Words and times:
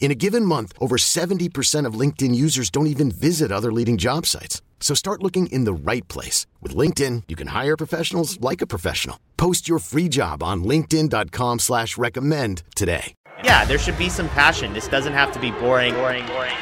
In 0.00 0.10
a 0.10 0.14
given 0.14 0.44
month, 0.44 0.72
over 0.80 0.96
70% 0.96 1.84
of 1.84 2.00
LinkedIn 2.00 2.34
users 2.34 2.70
don't 2.70 2.86
even 2.86 3.10
visit 3.10 3.52
other 3.52 3.70
leading 3.70 3.98
job 3.98 4.24
sites. 4.24 4.62
So 4.80 4.94
start 4.94 5.22
looking 5.22 5.48
in 5.48 5.64
the 5.64 5.92
right 5.92 6.06
place. 6.08 6.46
With 6.62 6.74
LinkedIn, 6.74 7.24
you 7.28 7.36
can 7.36 7.48
hire 7.48 7.76
professionals 7.76 8.40
like 8.40 8.62
a 8.62 8.66
professional. 8.66 9.18
Post 9.36 9.68
your 9.68 9.80
free 9.80 10.08
job 10.08 10.42
on 10.42 10.64
linkedin.com 10.64 11.58
slash 11.58 11.98
recommend 11.98 12.62
today. 12.74 13.12
Yeah, 13.44 13.64
there 13.66 13.78
should 13.78 13.98
be 13.98 14.08
some 14.08 14.28
passion. 14.30 14.72
This 14.72 14.88
doesn't 14.88 15.12
have 15.12 15.30
to 15.32 15.38
be 15.38 15.50
boring, 15.52 15.94
boring, 15.94 16.26
boring. 16.26 16.56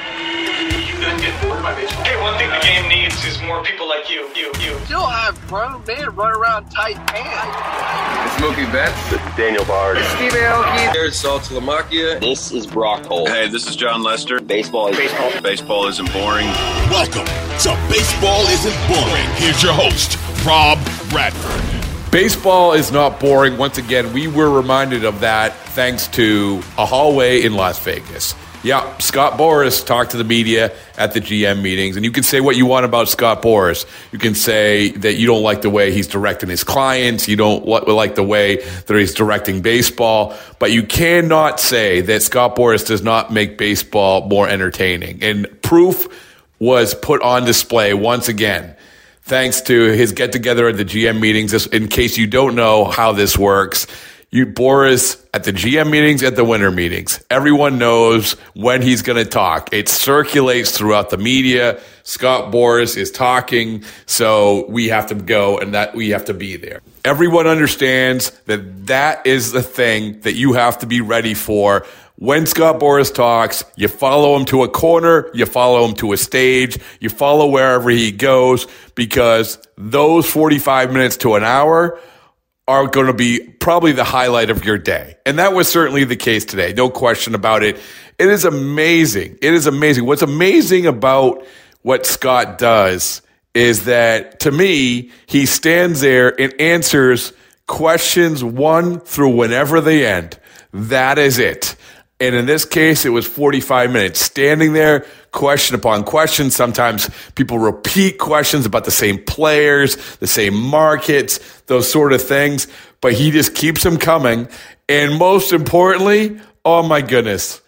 You 1.06 1.12
couldn't 1.12 1.30
get 1.30 1.42
bored 1.42 1.62
by 1.62 1.72
baseball. 1.72 2.02
Hey, 2.02 2.20
one 2.20 2.36
thing 2.36 2.50
the 2.50 2.58
game 2.66 2.88
needs 2.88 3.24
is 3.24 3.40
more 3.42 3.62
people 3.62 3.88
like 3.88 4.10
you, 4.10 4.28
you, 4.34 4.50
you. 4.58 4.76
Still 4.86 5.06
have 5.06 5.40
grown 5.46 5.84
men 5.86 6.12
run 6.16 6.36
around 6.36 6.68
tight 6.68 6.96
pants. 7.06 8.34
It's 8.34 8.42
Mookie 8.42 8.70
Betts. 8.72 9.10
This 9.10 9.20
is 9.24 9.36
Daniel 9.36 9.64
Bard. 9.66 9.98
Steve 9.98 10.32
Aoki. 10.32 10.92
There's 10.92 11.14
Saltalamacchia. 11.22 12.18
This 12.18 12.50
is 12.50 12.66
Brock 12.66 13.06
Holt. 13.06 13.28
Hey, 13.28 13.48
this 13.48 13.68
is 13.68 13.76
Jon 13.76 14.02
Lester. 14.02 14.40
Baseball 14.40 14.88
is 14.88 14.96
baseball. 14.96 15.30
Baseball 15.42 15.86
isn't 15.86 16.12
boring. 16.12 16.46
Welcome 16.90 17.26
to 17.26 17.78
Baseball 17.88 18.42
Isn't 18.48 18.88
Boring. 18.88 19.26
Here's 19.36 19.62
your 19.62 19.74
host, 19.74 20.18
Rob 20.44 20.78
Bradford. 21.10 22.10
Baseball 22.10 22.72
is 22.72 22.90
not 22.90 23.20
boring. 23.20 23.56
Once 23.58 23.78
again, 23.78 24.12
we 24.12 24.26
were 24.26 24.50
reminded 24.50 25.04
of 25.04 25.20
that 25.20 25.54
thanks 25.54 26.08
to 26.08 26.62
a 26.76 26.84
hallway 26.84 27.42
in 27.42 27.54
Las 27.54 27.78
Vegas. 27.78 28.34
Yeah, 28.66 28.98
Scott 28.98 29.38
Boras 29.38 29.86
talked 29.86 30.10
to 30.10 30.16
the 30.16 30.24
media 30.24 30.72
at 30.98 31.12
the 31.14 31.20
GM 31.20 31.62
meetings, 31.62 31.94
and 31.94 32.04
you 32.04 32.10
can 32.10 32.24
say 32.24 32.40
what 32.40 32.56
you 32.56 32.66
want 32.66 32.84
about 32.84 33.08
Scott 33.08 33.40
Boras. 33.40 33.86
You 34.10 34.18
can 34.18 34.34
say 34.34 34.88
that 34.88 35.14
you 35.14 35.28
don't 35.28 35.44
like 35.44 35.62
the 35.62 35.70
way 35.70 35.92
he's 35.92 36.08
directing 36.08 36.48
his 36.48 36.64
clients, 36.64 37.28
you 37.28 37.36
don't 37.36 37.64
like 37.64 38.16
the 38.16 38.24
way 38.24 38.56
that 38.56 38.90
he's 38.90 39.14
directing 39.14 39.62
baseball, 39.62 40.34
but 40.58 40.72
you 40.72 40.82
cannot 40.82 41.60
say 41.60 42.00
that 42.00 42.22
Scott 42.22 42.56
Boras 42.56 42.84
does 42.84 43.02
not 43.02 43.32
make 43.32 43.56
baseball 43.56 44.26
more 44.26 44.48
entertaining. 44.48 45.22
And 45.22 45.46
proof 45.62 46.08
was 46.58 46.92
put 46.92 47.22
on 47.22 47.44
display 47.44 47.94
once 47.94 48.28
again 48.28 48.74
thanks 49.22 49.60
to 49.60 49.92
his 49.92 50.10
get 50.10 50.32
together 50.32 50.66
at 50.68 50.76
the 50.76 50.84
GM 50.84 51.20
meetings. 51.20 51.66
In 51.66 51.86
case 51.86 52.18
you 52.18 52.26
don't 52.26 52.56
know 52.56 52.84
how 52.84 53.12
this 53.12 53.38
works, 53.38 53.86
you 54.36 54.44
Boras 54.44 55.24
at 55.32 55.44
the 55.44 55.52
GM 55.52 55.90
meetings, 55.90 56.22
at 56.22 56.36
the 56.36 56.44
winter 56.44 56.70
meetings. 56.70 57.24
Everyone 57.30 57.78
knows 57.78 58.32
when 58.52 58.82
he's 58.82 59.00
going 59.00 59.16
to 59.16 59.24
talk. 59.24 59.72
It 59.72 59.88
circulates 59.88 60.76
throughout 60.76 61.08
the 61.08 61.16
media. 61.16 61.80
Scott 62.02 62.52
Boras 62.52 62.98
is 62.98 63.10
talking, 63.10 63.82
so 64.04 64.66
we 64.68 64.88
have 64.88 65.06
to 65.06 65.14
go 65.14 65.58
and 65.58 65.72
that 65.72 65.94
we 65.94 66.10
have 66.10 66.26
to 66.26 66.34
be 66.34 66.58
there. 66.58 66.82
Everyone 67.02 67.46
understands 67.46 68.30
that 68.44 68.88
that 68.88 69.26
is 69.26 69.52
the 69.52 69.62
thing 69.62 70.20
that 70.20 70.34
you 70.34 70.52
have 70.52 70.80
to 70.80 70.86
be 70.86 71.00
ready 71.00 71.32
for. 71.32 71.86
When 72.16 72.44
Scott 72.44 72.78
Boras 72.78 73.14
talks, 73.14 73.64
you 73.74 73.88
follow 73.88 74.36
him 74.36 74.44
to 74.46 74.64
a 74.64 74.68
corner, 74.68 75.30
you 75.32 75.46
follow 75.46 75.86
him 75.86 75.94
to 75.96 76.12
a 76.12 76.18
stage, 76.18 76.78
you 77.00 77.08
follow 77.08 77.46
wherever 77.46 77.88
he 77.88 78.12
goes 78.12 78.66
because 78.94 79.58
those 79.78 80.28
45 80.28 80.92
minutes 80.92 81.16
to 81.18 81.36
an 81.36 81.44
hour 81.44 81.98
are 82.68 82.86
going 82.86 83.06
to 83.06 83.12
be 83.12 83.40
probably 83.40 83.92
the 83.92 84.04
highlight 84.04 84.50
of 84.50 84.64
your 84.64 84.78
day. 84.78 85.16
And 85.24 85.38
that 85.38 85.52
was 85.52 85.68
certainly 85.68 86.04
the 86.04 86.16
case 86.16 86.44
today. 86.44 86.72
No 86.72 86.90
question 86.90 87.34
about 87.34 87.62
it. 87.62 87.76
It 88.18 88.28
is 88.28 88.44
amazing. 88.44 89.38
It 89.40 89.54
is 89.54 89.66
amazing. 89.66 90.04
What's 90.04 90.22
amazing 90.22 90.86
about 90.86 91.46
what 91.82 92.06
Scott 92.06 92.58
does 92.58 93.22
is 93.54 93.84
that 93.84 94.40
to 94.40 94.50
me, 94.50 95.10
he 95.26 95.46
stands 95.46 96.00
there 96.00 96.38
and 96.40 96.60
answers 96.60 97.32
questions 97.66 98.42
one 98.42 99.00
through 99.00 99.36
whenever 99.36 99.80
they 99.80 100.06
end. 100.06 100.38
That 100.72 101.18
is 101.18 101.38
it. 101.38 101.76
And 102.18 102.34
in 102.34 102.46
this 102.46 102.64
case, 102.64 103.04
it 103.04 103.10
was 103.10 103.26
45 103.26 103.92
minutes 103.92 104.20
standing 104.20 104.72
there, 104.72 105.06
question 105.36 105.76
upon 105.76 106.02
question. 106.02 106.50
Sometimes 106.50 107.08
people 107.36 107.58
repeat 107.58 108.18
questions 108.18 108.66
about 108.66 108.84
the 108.84 108.90
same 108.90 109.22
players, 109.22 109.96
the 110.16 110.26
same 110.26 110.54
markets, 110.54 111.38
those 111.66 111.90
sort 111.90 112.12
of 112.12 112.22
things. 112.22 112.66
But 113.00 113.12
he 113.12 113.30
just 113.30 113.54
keeps 113.54 113.84
them 113.84 113.98
coming. 113.98 114.48
And 114.88 115.18
most 115.18 115.52
importantly, 115.52 116.40
oh 116.64 116.82
my 116.82 117.02
goodness, 117.02 117.60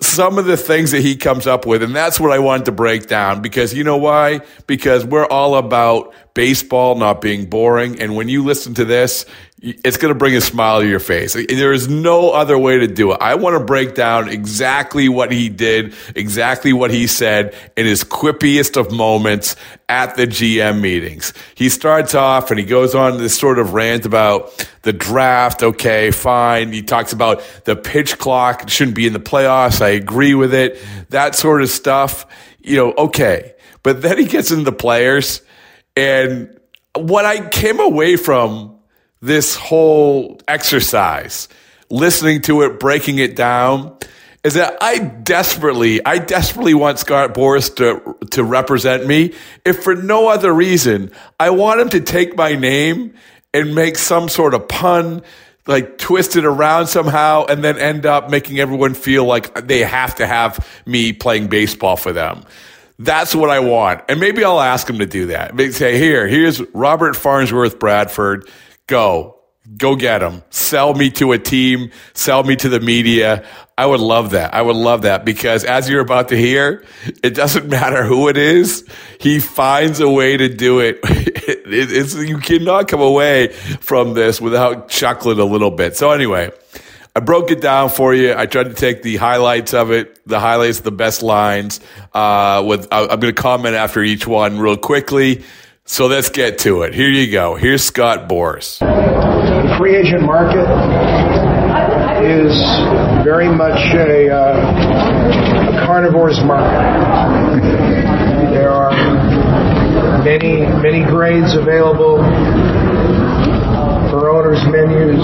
some 0.00 0.38
of 0.38 0.46
the 0.46 0.56
things 0.56 0.92
that 0.92 1.02
he 1.02 1.14
comes 1.14 1.46
up 1.46 1.66
with. 1.66 1.82
And 1.82 1.94
that's 1.94 2.18
what 2.18 2.32
I 2.32 2.38
wanted 2.38 2.64
to 2.66 2.72
break 2.72 3.06
down 3.06 3.42
because 3.42 3.74
you 3.74 3.84
know 3.84 3.98
why? 3.98 4.40
Because 4.66 5.04
we're 5.04 5.26
all 5.26 5.56
about 5.56 6.14
baseball 6.32 6.94
not 6.94 7.20
being 7.20 7.44
boring. 7.44 8.00
And 8.00 8.16
when 8.16 8.28
you 8.28 8.42
listen 8.42 8.72
to 8.74 8.84
this, 8.84 9.26
it's 9.64 9.96
going 9.96 10.12
to 10.12 10.18
bring 10.18 10.36
a 10.36 10.42
smile 10.42 10.80
to 10.80 10.86
your 10.86 11.00
face. 11.00 11.32
There 11.32 11.72
is 11.72 11.88
no 11.88 12.30
other 12.30 12.58
way 12.58 12.80
to 12.80 12.86
do 12.86 13.12
it. 13.12 13.18
I 13.22 13.34
want 13.36 13.58
to 13.58 13.64
break 13.64 13.94
down 13.94 14.28
exactly 14.28 15.08
what 15.08 15.32
he 15.32 15.48
did, 15.48 15.94
exactly 16.14 16.74
what 16.74 16.90
he 16.90 17.06
said 17.06 17.54
in 17.74 17.86
his 17.86 18.04
quippiest 18.04 18.76
of 18.76 18.92
moments 18.92 19.56
at 19.88 20.16
the 20.16 20.26
GM 20.26 20.82
meetings. 20.82 21.32
He 21.54 21.70
starts 21.70 22.14
off 22.14 22.50
and 22.50 22.60
he 22.60 22.66
goes 22.66 22.94
on 22.94 23.16
this 23.16 23.38
sort 23.38 23.58
of 23.58 23.72
rant 23.72 24.04
about 24.04 24.68
the 24.82 24.92
draft. 24.92 25.62
Okay, 25.62 26.10
fine. 26.10 26.70
He 26.70 26.82
talks 26.82 27.14
about 27.14 27.42
the 27.64 27.74
pitch 27.74 28.18
clock 28.18 28.68
shouldn't 28.68 28.96
be 28.96 29.06
in 29.06 29.14
the 29.14 29.18
playoffs. 29.18 29.80
I 29.80 29.90
agree 29.90 30.34
with 30.34 30.52
it. 30.52 30.78
That 31.08 31.34
sort 31.34 31.62
of 31.62 31.70
stuff. 31.70 32.26
You 32.60 32.76
know, 32.76 32.94
okay. 32.98 33.54
But 33.82 34.02
then 34.02 34.18
he 34.18 34.26
gets 34.26 34.50
into 34.50 34.64
the 34.64 34.72
players 34.72 35.40
and 35.96 36.58
what 36.94 37.24
I 37.24 37.48
came 37.48 37.80
away 37.80 38.16
from 38.16 38.73
this 39.24 39.56
whole 39.56 40.38
exercise, 40.46 41.48
listening 41.88 42.42
to 42.42 42.60
it, 42.62 42.78
breaking 42.78 43.16
it 43.16 43.34
down, 43.34 43.96
is 44.44 44.54
that 44.54 44.76
I 44.82 44.98
desperately, 44.98 46.04
I 46.04 46.18
desperately 46.18 46.74
want 46.74 46.98
Scott 46.98 47.32
Boras 47.32 47.74
to, 47.76 48.18
to 48.32 48.44
represent 48.44 49.06
me. 49.06 49.32
If 49.64 49.82
for 49.82 49.94
no 49.94 50.28
other 50.28 50.52
reason, 50.52 51.10
I 51.40 51.50
want 51.50 51.80
him 51.80 51.88
to 51.90 52.00
take 52.00 52.36
my 52.36 52.54
name 52.54 53.14
and 53.54 53.74
make 53.74 53.96
some 53.96 54.28
sort 54.28 54.52
of 54.52 54.68
pun, 54.68 55.22
like 55.66 55.96
twist 55.96 56.36
it 56.36 56.44
around 56.44 56.88
somehow, 56.88 57.46
and 57.46 57.64
then 57.64 57.78
end 57.78 58.04
up 58.04 58.28
making 58.28 58.58
everyone 58.60 58.92
feel 58.92 59.24
like 59.24 59.66
they 59.66 59.80
have 59.80 60.16
to 60.16 60.26
have 60.26 60.68
me 60.84 61.14
playing 61.14 61.46
baseball 61.46 61.96
for 61.96 62.12
them. 62.12 62.44
That's 62.98 63.34
what 63.34 63.48
I 63.48 63.60
want. 63.60 64.02
And 64.10 64.20
maybe 64.20 64.44
I'll 64.44 64.60
ask 64.60 64.88
him 64.88 64.98
to 64.98 65.06
do 65.06 65.26
that. 65.28 65.54
Maybe 65.54 65.72
say, 65.72 65.98
here, 65.98 66.28
here's 66.28 66.60
Robert 66.74 67.16
Farnsworth 67.16 67.78
Bradford 67.78 68.50
go. 68.86 69.40
Go 69.78 69.96
get 69.96 70.22
him. 70.22 70.42
Sell 70.50 70.92
me 70.92 71.10
to 71.12 71.32
a 71.32 71.38
team. 71.38 71.90
Sell 72.12 72.44
me 72.44 72.54
to 72.56 72.68
the 72.68 72.80
media. 72.80 73.46
I 73.78 73.86
would 73.86 74.00
love 74.00 74.30
that. 74.30 74.52
I 74.52 74.60
would 74.60 74.76
love 74.76 75.02
that 75.02 75.24
because 75.24 75.64
as 75.64 75.88
you're 75.88 76.02
about 76.02 76.28
to 76.28 76.36
hear, 76.36 76.84
it 77.22 77.34
doesn't 77.34 77.68
matter 77.70 78.04
who 78.04 78.28
it 78.28 78.36
is. 78.36 78.86
He 79.18 79.40
finds 79.40 80.00
a 80.00 80.08
way 80.08 80.36
to 80.36 80.48
do 80.50 80.80
it. 80.80 81.00
It's, 81.02 82.14
you 82.14 82.38
cannot 82.38 82.88
come 82.88 83.00
away 83.00 83.48
from 83.48 84.12
this 84.12 84.38
without 84.38 84.90
chuckling 84.90 85.38
a 85.38 85.44
little 85.44 85.70
bit. 85.70 85.96
So 85.96 86.10
anyway, 86.10 86.50
I 87.16 87.20
broke 87.20 87.50
it 87.50 87.62
down 87.62 87.88
for 87.88 88.12
you. 88.14 88.34
I 88.36 88.44
tried 88.44 88.64
to 88.64 88.74
take 88.74 89.02
the 89.02 89.16
highlights 89.16 89.72
of 89.72 89.92
it, 89.92 90.20
the 90.26 90.40
highlights, 90.40 90.80
the 90.80 90.92
best 90.92 91.22
lines. 91.22 91.80
Uh, 92.12 92.62
with 92.66 92.86
I'm 92.92 93.06
going 93.06 93.34
to 93.34 93.42
comment 93.42 93.76
after 93.76 94.02
each 94.02 94.26
one 94.26 94.58
real 94.58 94.76
quickly. 94.76 95.42
So 95.86 96.06
let's 96.06 96.30
get 96.30 96.60
to 96.60 96.82
it. 96.82 96.94
Here 96.94 97.10
you 97.10 97.30
go. 97.30 97.56
Here's 97.56 97.84
Scott 97.84 98.26
Boras. 98.26 98.78
The 98.78 99.74
free 99.76 99.96
agent 99.96 100.22
market 100.22 100.64
is 102.24 102.56
very 103.22 103.48
much 103.50 103.78
a, 103.92 104.30
uh, 104.30 104.72
a 105.76 105.86
carnivore's 105.86 106.42
market. 106.42 107.60
There 108.50 108.70
are 108.70 108.92
many, 110.24 110.60
many 110.80 111.04
grades 111.04 111.52
available 111.54 112.16
for 114.08 114.30
owners 114.30 114.64
menus, 114.64 115.20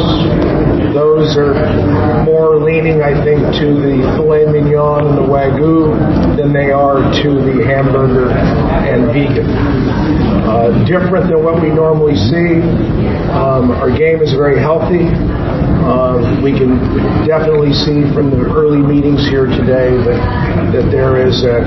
those 0.92 1.37
are 1.37 2.25
more 2.25 2.58
leaning, 2.60 3.02
I 3.02 3.14
think, 3.25 3.40
to 3.60 3.66
the 3.75 4.02
filet 4.16 4.46
mignon 4.46 5.06
and 5.06 5.19
the 5.19 5.22
wagyu 5.22 6.37
than 6.37 6.52
they 6.52 6.70
are 6.70 6.98
to 7.22 7.28
the 7.42 7.64
hamburger 7.64 8.31
and 8.31 9.06
vegan. 9.12 9.48
Uh, 10.50 10.84
different 10.84 11.28
than 11.31 11.44
what 11.44 11.62
we 11.62 11.69
normally 11.70 12.16
see. 12.16 12.60
Um, 13.31 13.70
our 13.70 13.90
game 13.96 14.20
is 14.20 14.32
very 14.32 14.58
healthy. 14.58 15.06
Uh, 15.81 16.41
we 16.44 16.53
can 16.53 16.77
definitely 17.27 17.73
see 17.73 18.05
from 18.12 18.31
the 18.31 18.44
early 18.53 18.81
meetings 18.81 19.25
here 19.29 19.47
today 19.47 19.97
that 20.05 20.21
that 20.73 20.91
there 20.91 21.27
is 21.27 21.43
a, 21.43 21.65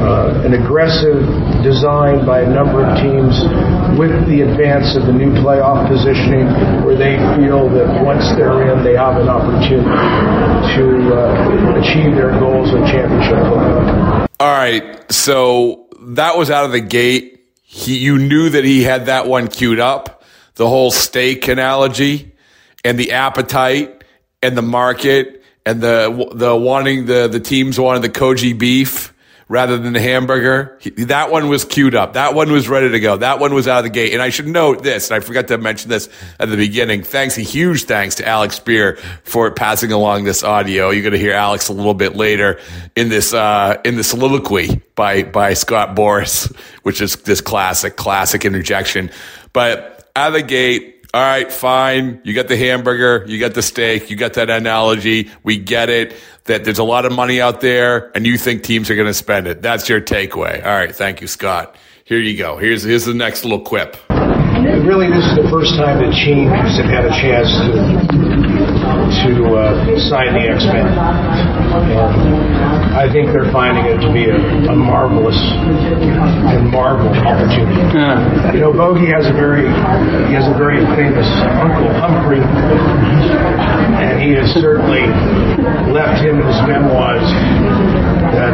uh, 0.00 0.42
an 0.46 0.54
aggressive 0.54 1.20
design 1.62 2.24
by 2.24 2.40
a 2.40 2.48
number 2.48 2.84
of 2.84 2.96
teams 2.96 3.36
with 3.98 4.14
the 4.28 4.42
advance 4.42 4.96
of 4.96 5.04
the 5.04 5.12
new 5.12 5.30
playoff 5.42 5.86
positioning, 5.88 6.46
where 6.84 6.96
they 6.96 7.16
feel 7.36 7.68
that 7.68 8.02
once 8.02 8.24
they're 8.36 8.72
in, 8.72 8.84
they 8.84 8.94
have 8.94 9.20
an 9.20 9.28
opportunity 9.28 9.84
to 10.78 11.12
uh, 11.12 11.80
achieve 11.80 12.14
their 12.14 12.30
goals 12.38 12.72
of 12.72 12.80
championship. 12.86 14.30
All 14.40 14.48
right, 14.48 15.10
so 15.10 15.88
that 16.00 16.36
was 16.38 16.50
out 16.50 16.64
of 16.64 16.72
the 16.72 16.80
gate. 16.80 17.44
He, 17.62 17.98
you 17.98 18.16
knew 18.18 18.48
that 18.50 18.64
he 18.64 18.84
had 18.84 19.06
that 19.06 19.26
one 19.26 19.48
queued 19.48 19.80
up, 19.80 20.22
the 20.54 20.68
whole 20.68 20.90
steak 20.90 21.48
analogy 21.48 22.35
and 22.86 22.98
the 22.98 23.12
appetite 23.12 24.04
and 24.42 24.56
the 24.56 24.62
market 24.62 25.42
and 25.64 25.80
the 25.80 26.30
the 26.34 26.54
wanting 26.54 27.06
the 27.06 27.28
the 27.28 27.40
teams 27.40 27.78
wanted 27.78 28.02
the 28.02 28.08
koji 28.08 28.56
beef 28.56 29.12
rather 29.48 29.78
than 29.78 29.92
the 29.92 30.00
hamburger. 30.00 30.76
He, 30.80 30.90
that 31.04 31.30
one 31.30 31.48
was 31.48 31.64
queued 31.64 31.94
up. 31.94 32.14
That 32.14 32.34
one 32.34 32.50
was 32.50 32.68
ready 32.68 32.90
to 32.90 33.00
go. 33.00 33.16
That 33.16 33.38
one 33.38 33.54
was 33.54 33.68
out 33.68 33.78
of 33.78 33.84
the 33.84 33.90
gate. 33.90 34.12
And 34.12 34.20
I 34.20 34.30
should 34.30 34.48
note 34.48 34.82
this, 34.82 35.10
and 35.10 35.16
I 35.16 35.20
forgot 35.24 35.48
to 35.48 35.58
mention 35.58 35.88
this 35.88 36.08
at 36.40 36.50
the 36.50 36.56
beginning. 36.56 37.04
Thanks, 37.04 37.38
a 37.38 37.42
huge 37.42 37.84
thanks 37.84 38.16
to 38.16 38.26
Alex 38.26 38.56
Spear 38.56 38.96
for 39.22 39.50
passing 39.52 39.92
along 39.92 40.24
this 40.24 40.42
audio. 40.42 40.90
You're 40.90 41.02
going 41.02 41.12
to 41.12 41.18
hear 41.18 41.32
Alex 41.32 41.68
a 41.68 41.72
little 41.72 41.94
bit 41.94 42.16
later 42.16 42.58
in 42.96 43.08
this, 43.08 43.32
uh, 43.32 43.80
in 43.84 43.96
the 43.96 44.04
soliloquy 44.04 44.80
by, 44.96 45.22
by 45.22 45.54
Scott 45.54 45.94
Boras, 45.94 46.52
which 46.82 47.00
is 47.00 47.14
this 47.16 47.40
classic, 47.40 47.96
classic 47.96 48.44
interjection. 48.44 49.10
But 49.52 50.10
out 50.16 50.28
of 50.28 50.32
the 50.32 50.42
gate, 50.42 50.95
all 51.16 51.22
right, 51.22 51.50
fine. 51.50 52.20
You 52.24 52.34
got 52.34 52.46
the 52.46 52.58
hamburger, 52.58 53.24
you 53.26 53.40
got 53.40 53.54
the 53.54 53.62
steak, 53.62 54.10
you 54.10 54.16
got 54.16 54.34
that 54.34 54.50
analogy. 54.50 55.30
We 55.42 55.56
get 55.56 55.88
it 55.88 56.14
that 56.44 56.64
there's 56.64 56.78
a 56.78 56.84
lot 56.84 57.06
of 57.06 57.12
money 57.12 57.40
out 57.40 57.62
there 57.62 58.14
and 58.14 58.26
you 58.26 58.36
think 58.36 58.64
teams 58.64 58.90
are 58.90 58.96
going 58.96 59.06
to 59.06 59.14
spend 59.14 59.46
it. 59.46 59.62
That's 59.62 59.88
your 59.88 60.02
takeaway. 60.02 60.62
All 60.62 60.74
right. 60.74 60.94
Thank 60.94 61.22
you, 61.22 61.26
Scott. 61.26 61.74
Here 62.04 62.18
you 62.18 62.36
go. 62.36 62.58
Here's, 62.58 62.82
here's 62.82 63.06
the 63.06 63.14
next 63.14 63.44
little 63.44 63.62
quip. 63.62 63.96
Really, 64.10 65.08
this 65.08 65.24
is 65.24 65.36
the 65.36 65.48
first 65.50 65.74
time 65.76 66.04
that 66.04 66.12
Chiefs 66.12 66.76
have 66.76 66.84
had 66.84 67.06
a 67.06 67.10
chance 67.16 67.48
to 67.48 68.76
to 69.24 69.56
uh, 69.56 69.98
sign 70.10 70.34
the 70.34 70.50
X-Men. 70.52 70.86
And 71.96 72.55
I 72.94 73.10
think 73.10 73.32
they're 73.32 73.50
finding 73.52 73.86
it 73.86 73.98
to 74.06 74.12
be 74.12 74.30
a, 74.30 74.36
a 74.36 74.76
marvelous 74.76 75.36
and 75.40 76.70
marvel 76.70 77.08
opportunity. 77.08 77.80
Yeah. 77.96 78.52
You 78.52 78.60
know, 78.60 78.72
Bogey 78.72 79.06
has 79.10 79.26
a 79.26 79.32
very 79.32 79.66
he 79.66 80.34
has 80.34 80.46
a 80.46 80.56
very 80.56 80.84
famous 80.94 81.26
uncle 81.58 81.90
Humphrey, 81.98 82.40
and 82.40 84.22
he 84.22 84.32
has 84.38 84.52
certainly 84.54 85.08
left 85.92 86.22
him 86.22 86.40
in 86.40 86.46
his 86.46 86.60
memoirs 86.68 87.26
that 88.36 88.52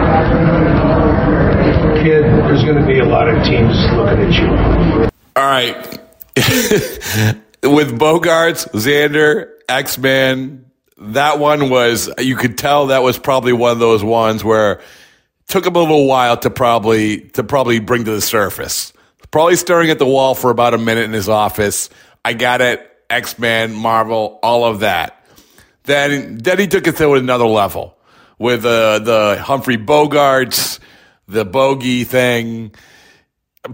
kid. 2.03 2.25
There's 2.25 2.65
going 2.65 2.81
to 2.81 2.87
be 2.87 2.99
a 2.99 3.05
lot 3.05 3.29
of 3.29 3.43
teams 3.45 3.75
looking 3.95 4.21
at 4.21 4.33
you. 4.35 5.11
All 5.37 5.45
right. 5.45 5.77
With 7.63 7.99
Bogaerts, 7.99 8.69
Xander, 8.73 9.51
X 9.69 9.99
Men, 9.99 10.65
that 11.13 11.39
one 11.39 11.71
was, 11.71 12.11
you 12.19 12.37
could 12.37 12.57
tell 12.59 12.89
that 12.89 13.03
was 13.03 13.19
probably 13.19 13.53
one 13.53 13.73
of 13.73 13.79
those 13.79 14.03
ones 14.03 14.43
where 14.45 14.81
took 15.49 15.67
him 15.67 15.77
a 15.77 15.79
little 15.79 16.07
while 16.07 16.37
to 16.39 16.51
probably, 16.51 17.21
to 17.31 17.45
probably 17.45 17.81
bring 17.81 18.05
to 18.05 18.11
the 18.11 18.21
surface. 18.21 18.93
Probably 19.31 19.57
staring 19.57 19.91
at 19.91 19.99
the 19.99 20.07
wall 20.07 20.35
for 20.35 20.51
about 20.51 20.75
a 20.75 20.79
minute 20.79 21.05
in 21.05 21.13
his 21.13 21.29
office. 21.29 21.89
I 22.25 22.35
got 22.35 22.61
it. 22.61 22.89
X 23.09 23.39
Men, 23.39 23.75
Marvel, 23.75 24.39
all 24.43 24.65
of 24.65 24.81
that. 24.81 25.27
Then, 25.85 26.39
then 26.39 26.59
he 26.59 26.67
took 26.67 26.87
it 26.87 26.97
to 26.97 27.13
another 27.15 27.47
level 27.47 27.97
with 28.39 28.65
uh, 28.65 29.01
the 29.01 29.43
Humphrey 29.43 29.77
Bogarts, 29.77 30.79
the 31.29 31.45
bogey 31.45 32.05
thing 32.05 32.75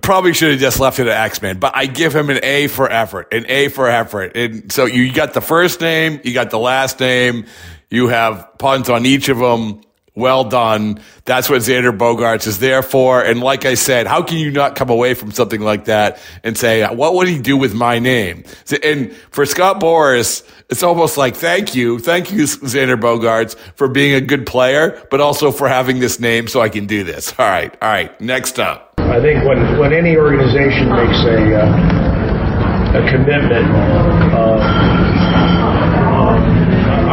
probably 0.02 0.35
should 0.35 0.50
have 0.50 0.61
just 0.61 0.81
left 0.81 0.99
it 0.99 1.06
at 1.06 1.17
X 1.26 1.40
Men, 1.40 1.58
but 1.58 1.75
I 1.75 1.87
give 1.87 2.14
him 2.14 2.31
an 2.31 2.40
A 2.43 2.67
for 2.69 2.90
effort, 2.90 3.32
an 3.32 3.46
A 3.49 3.69
for 3.69 3.88
effort. 3.88 4.37
And 4.37 4.70
so 4.70 4.85
you 4.85 5.12
got 5.12 5.35
the 5.35 5.40
first 5.40 5.81
name, 5.81 6.20
you 6.25 6.35
got 6.35 6.50
the 6.50 6.58
last 6.58 7.00
name, 7.00 7.46
you 7.90 8.08
have 8.08 8.58
puns 8.58 8.90
on 8.90 9.06
each 9.06 9.29
of 9.29 9.38
them. 9.38 9.82
Well 10.14 10.43
done. 10.43 11.00
That's 11.26 11.49
what 11.49 11.61
Xander 11.61 11.96
Bogaerts 11.96 12.49
is 12.49 12.58
there 12.58 12.82
for. 12.82 13.23
And 13.23 13.40
like 13.40 13.64
I 13.64 13.75
said, 13.75 14.08
how 14.08 14.20
can 14.20 14.38
you 14.38 14.50
not 14.50 14.75
come 14.75 14.90
away 14.90 15.14
from 15.14 15.31
something 15.31 15.61
like 15.61 15.85
that 15.85 16.19
and 16.43 16.58
say, 16.58 16.85
what 16.93 17.14
would 17.14 17.29
he 17.29 17.40
do 17.40 17.56
with 17.56 17.73
my 17.73 18.00
name? 18.00 18.43
And 18.82 19.14
for 19.31 19.46
Scott 19.46 19.81
Boras, 19.81 20.44
it's 20.70 20.82
almost 20.82 21.19
like, 21.19 21.37
thank 21.37 21.76
you. 21.76 22.00
Thank 22.00 22.32
you, 22.32 22.43
Xander 22.43 23.00
Bogaerts, 23.00 23.56
for 23.76 23.87
being 23.87 24.12
a 24.14 24.20
good 24.20 24.44
player, 24.44 25.00
but 25.08 25.20
also 25.20 25.52
for 25.52 25.69
having 25.69 26.00
this 26.00 26.19
name 26.19 26.49
so 26.49 26.61
I 26.61 26.69
can 26.69 26.87
do 26.87 27.05
this. 27.05 27.32
All 27.38 27.49
right. 27.49 27.73
All 27.81 27.88
right. 27.88 28.20
Next 28.20 28.58
up. 28.58 28.88
I 29.10 29.20
think 29.20 29.44
when, 29.44 29.78
when 29.78 29.93
any 29.93 30.16
organization 30.16 30.90
makes 30.90 31.19
a, 31.25 31.64
uh, 31.64 33.00
a 33.00 33.10
commitment, 33.10 33.66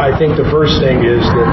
I 0.06 0.14
think 0.14 0.38
the 0.38 0.46
first 0.54 0.78
thing 0.78 1.02
is 1.02 1.18
that 1.18 1.50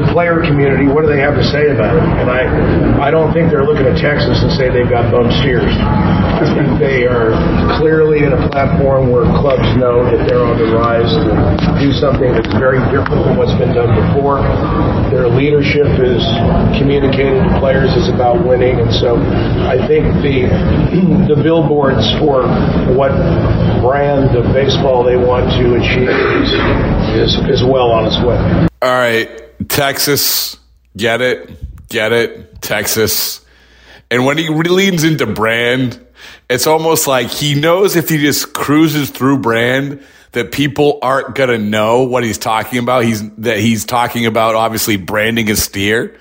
the 0.00 0.08
player 0.08 0.40
community, 0.40 0.88
what 0.88 1.04
do 1.04 1.12
they 1.12 1.20
have 1.20 1.36
to 1.36 1.44
say 1.44 1.68
about 1.68 1.92
it? 1.92 2.06
And 2.16 2.32
I, 2.32 2.48
I 2.96 3.12
don't 3.12 3.28
think 3.36 3.52
they're 3.52 3.68
looking 3.68 3.84
at 3.84 4.00
Texas 4.00 4.40
and 4.40 4.48
say 4.56 4.72
they've 4.72 4.88
got 4.88 5.12
bum 5.12 5.28
steers. 5.44 5.68
I 5.68 6.48
think 6.56 6.80
they 6.80 7.04
are 7.04 7.36
clearly 7.76 8.24
in 8.24 8.32
a 8.32 8.40
platform 8.48 9.12
where 9.12 9.28
clubs 9.36 9.68
know 9.76 10.00
that 10.00 10.24
they're 10.24 10.40
on 10.40 10.56
the 10.56 10.72
rise 10.72 11.12
to 11.12 11.68
do 11.76 11.92
something 11.92 12.32
that's 12.32 12.48
very 12.56 12.80
different 12.88 13.20
than 13.20 13.36
what's 13.36 13.52
been 13.60 13.76
done 13.76 13.92
before. 13.92 14.40
Their 15.12 15.28
leadership 15.28 16.00
is 16.00 16.24
communicating 16.80 17.36
to 17.36 17.52
players 17.60 17.92
is 18.00 18.08
about 18.08 18.40
winning, 18.40 18.80
and 18.80 18.88
so 18.96 19.20
I 19.68 19.76
think 19.84 20.08
the 20.24 20.48
the 21.30 21.36
billboards 21.36 22.08
for 22.16 22.48
what 22.96 23.12
brand 23.84 24.32
of 24.34 24.48
baseball 24.56 25.04
they 25.04 25.20
want 25.20 25.52
to 25.60 25.76
achieve 25.76 26.08
is 26.08 26.48
is, 27.14 27.30
is 27.46 27.62
well 27.74 27.90
on 27.90 28.06
its 28.06 28.16
way. 28.18 28.68
All 28.80 28.88
right, 28.88 29.68
Texas, 29.68 30.56
get 30.96 31.20
it, 31.20 31.50
get 31.88 32.12
it, 32.12 32.62
Texas. 32.62 33.44
And 34.12 34.24
when 34.24 34.38
he 34.38 34.48
leans 34.48 35.02
into 35.02 35.26
brand, 35.26 35.98
it's 36.48 36.68
almost 36.68 37.08
like 37.08 37.30
he 37.30 37.54
knows 37.60 37.96
if 37.96 38.08
he 38.08 38.18
just 38.18 38.52
cruises 38.54 39.10
through 39.10 39.38
brand 39.38 40.04
that 40.32 40.52
people 40.52 41.00
aren't 41.02 41.34
gonna 41.34 41.58
know 41.58 42.04
what 42.04 42.22
he's 42.22 42.38
talking 42.38 42.78
about. 42.78 43.04
He's 43.04 43.28
that 43.38 43.58
he's 43.58 43.84
talking 43.84 44.24
about 44.24 44.54
obviously 44.54 44.96
branding 44.96 45.50
a 45.50 45.56
steer. 45.56 46.16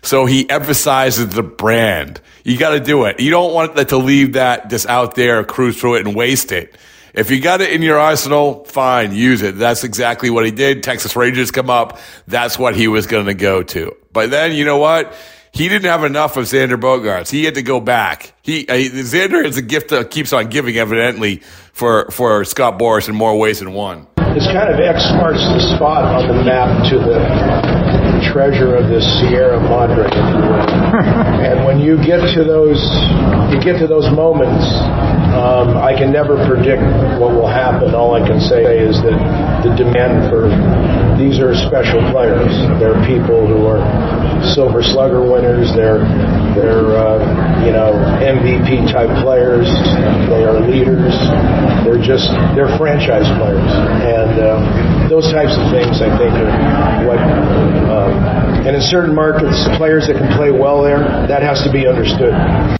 So 0.00 0.24
he 0.24 0.48
emphasizes 0.48 1.28
the 1.30 1.42
brand. 1.42 2.20
You 2.44 2.58
got 2.58 2.70
to 2.70 2.80
do 2.80 3.06
it. 3.06 3.20
You 3.20 3.30
don't 3.30 3.54
want 3.54 3.74
that 3.76 3.88
to 3.88 3.96
leave 3.96 4.34
that 4.34 4.68
just 4.68 4.86
out 4.86 5.14
there, 5.14 5.42
cruise 5.44 5.80
through 5.80 5.94
it 5.94 6.06
and 6.06 6.14
waste 6.14 6.52
it. 6.52 6.76
If 7.14 7.30
you 7.30 7.40
got 7.40 7.60
it 7.60 7.70
in 7.70 7.80
your 7.80 7.98
arsenal, 7.98 8.64
fine, 8.64 9.14
use 9.14 9.42
it. 9.42 9.56
That's 9.56 9.84
exactly 9.84 10.30
what 10.30 10.44
he 10.44 10.50
did. 10.50 10.82
Texas 10.82 11.14
Rangers 11.14 11.52
come 11.52 11.70
up. 11.70 12.00
That's 12.26 12.58
what 12.58 12.74
he 12.74 12.88
was 12.88 13.06
going 13.06 13.26
to 13.26 13.34
go 13.34 13.62
to. 13.62 13.96
But 14.12 14.30
then, 14.30 14.52
you 14.52 14.64
know 14.64 14.78
what? 14.78 15.14
He 15.52 15.68
didn't 15.68 15.84
have 15.84 16.02
enough 16.02 16.36
of 16.36 16.46
Xander 16.46 16.74
Bogaerts. 16.74 17.30
He 17.30 17.44
had 17.44 17.54
to 17.54 17.62
go 17.62 17.78
back. 17.78 18.34
He, 18.42 18.66
uh, 18.66 18.74
Xander 18.74 19.44
is 19.44 19.56
a 19.56 19.62
gift 19.62 19.90
that 19.90 20.10
keeps 20.10 20.32
on 20.32 20.48
giving, 20.48 20.76
evidently, 20.76 21.42
for, 21.72 22.10
for 22.10 22.44
Scott 22.44 22.80
Boras 22.80 23.08
in 23.08 23.14
more 23.14 23.38
ways 23.38 23.60
than 23.60 23.72
one. 23.72 24.08
This 24.34 24.46
kind 24.50 24.74
of 24.74 24.80
X 24.80 25.06
marks 25.14 25.38
the 25.38 25.76
spot 25.76 26.02
on 26.02 26.26
the 26.26 26.42
map 26.42 26.90
to 26.90 26.98
the 26.98 27.22
treasure 28.32 28.74
of 28.74 28.90
the 28.90 29.00
Sierra 29.00 29.60
Madre, 29.60 30.10
if 30.10 30.14
you 30.14 30.42
will. 30.50 30.66
and 31.46 31.64
when 31.64 31.78
you 31.78 31.96
get 32.04 32.18
to 32.34 32.42
those, 32.42 32.82
you 33.54 33.62
get 33.62 33.78
to 33.78 33.86
those 33.86 34.10
moments. 34.10 34.66
Um, 35.32 35.76
I 35.76 35.96
can 35.96 36.12
never 36.12 36.36
predict 36.46 36.82
what 37.18 37.34
will 37.34 37.48
happen. 37.48 37.94
All 37.94 38.14
I 38.14 38.26
can 38.26 38.40
say 38.40 38.78
is 38.78 39.00
that 39.02 39.18
the 39.64 39.72
demand 39.74 40.30
for 40.30 40.50
these 41.18 41.38
are 41.38 41.54
special 41.54 42.02
players. 42.10 42.50
They're 42.78 42.98
people 43.06 43.46
who 43.46 43.66
are 43.66 43.82
Silver 44.54 44.82
Slugger 44.82 45.22
winners. 45.22 45.72
They're 45.74 46.02
they're 46.54 46.94
uh, 46.94 47.64
you 47.64 47.72
know 47.72 47.94
MVP 48.22 48.90
type 48.92 49.10
players. 49.22 49.66
They 50.28 50.42
are 50.44 50.58
leaders. 50.60 51.14
They're 51.86 52.02
just 52.02 52.30
they're 52.54 52.70
franchise 52.76 53.26
players, 53.38 53.70
and 54.04 54.32
um, 54.42 54.62
those 55.08 55.30
types 55.30 55.54
of 55.56 55.70
things 55.70 56.02
I 56.02 56.10
think 56.18 56.34
are 56.34 56.52
what. 57.06 57.20
Um, 57.94 58.12
and 58.66 58.74
in 58.74 58.82
certain 58.82 59.14
markets, 59.14 59.68
players 59.76 60.06
that 60.06 60.16
can 60.16 60.36
play 60.36 60.50
well 60.50 60.82
there, 60.82 60.98
that 61.28 61.42
has 61.42 61.62
to 61.64 61.70
be 61.70 61.86
understood. 61.86 62.32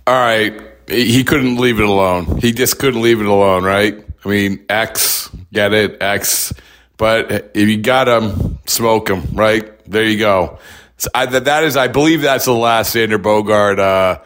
All 0.07 0.15
right, 0.15 0.53
he 0.89 1.25
couldn't 1.25 1.57
leave 1.57 1.79
it 1.79 1.85
alone. 1.85 2.39
He 2.39 2.53
just 2.53 2.79
couldn't 2.79 3.03
leave 3.03 3.21
it 3.21 3.27
alone, 3.27 3.65
right? 3.65 4.05
I 4.25 4.29
mean, 4.29 4.65
X, 4.69 5.31
get 5.53 5.73
it, 5.73 6.03
X. 6.03 6.53
But 6.97 7.51
if 7.55 7.69
you 7.69 7.79
got 7.79 8.09
him, 8.09 8.59
smoke 8.67 9.09
him, 9.09 9.23
right? 9.33 9.85
There 9.91 10.05
you 10.05 10.19
go. 10.19 10.59
So 10.97 11.11
I, 11.15 11.27
that, 11.27 11.65
is, 11.65 11.77
I 11.77 11.89
believe 11.89 12.23
that's 12.23 12.45
the 12.45 12.53
last 12.53 12.95
Xander 12.95 13.21
Bogart 13.21 13.79
uh, 13.79 14.21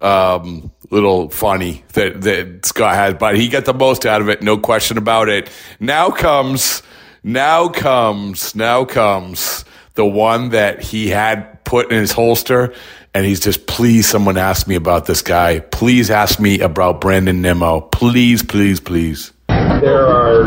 um, 0.00 0.70
little 0.90 1.28
funny 1.30 1.84
that, 1.94 2.20
that 2.22 2.64
Scott 2.64 2.94
has, 2.94 3.14
but 3.14 3.36
he 3.36 3.48
got 3.48 3.64
the 3.64 3.74
most 3.74 4.06
out 4.06 4.20
of 4.20 4.28
it, 4.28 4.42
no 4.42 4.56
question 4.58 4.98
about 4.98 5.28
it. 5.28 5.50
Now 5.80 6.10
comes, 6.10 6.82
now 7.22 7.68
comes, 7.68 8.54
now 8.54 8.84
comes 8.84 9.64
the 9.94 10.06
one 10.06 10.50
that 10.50 10.82
he 10.82 11.08
had 11.08 11.64
put 11.64 11.90
in 11.90 11.98
his 11.98 12.12
holster, 12.12 12.74
and 13.14 13.26
he's 13.26 13.40
just, 13.40 13.66
please, 13.66 14.08
someone 14.08 14.38
ask 14.38 14.66
me 14.66 14.74
about 14.74 15.06
this 15.06 15.22
guy. 15.22 15.60
Please 15.60 16.10
ask 16.10 16.40
me 16.40 16.60
about 16.60 17.00
Brandon 17.00 17.42
Nimmo. 17.42 17.80
Please, 17.80 18.42
please, 18.42 18.80
please. 18.80 19.32
There 19.48 20.06
are 20.06 20.42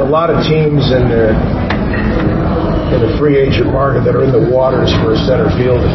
a 0.00 0.04
lot 0.04 0.30
of 0.30 0.44
teams 0.44 0.90
in 0.90 1.08
the 1.08 1.30
in 2.90 3.00
the 3.00 3.16
free 3.18 3.38
agent 3.38 3.66
market 3.72 4.04
that 4.04 4.16
are 4.16 4.24
in 4.24 4.32
the 4.32 4.50
waters 4.50 4.92
for 4.94 5.12
a 5.12 5.16
center 5.16 5.48
fielder, 5.56 5.86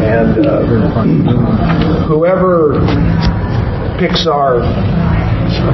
and 0.00 0.46
uh, 0.46 0.62
whoever 2.06 2.80
picks 3.98 4.26
our 4.26 4.60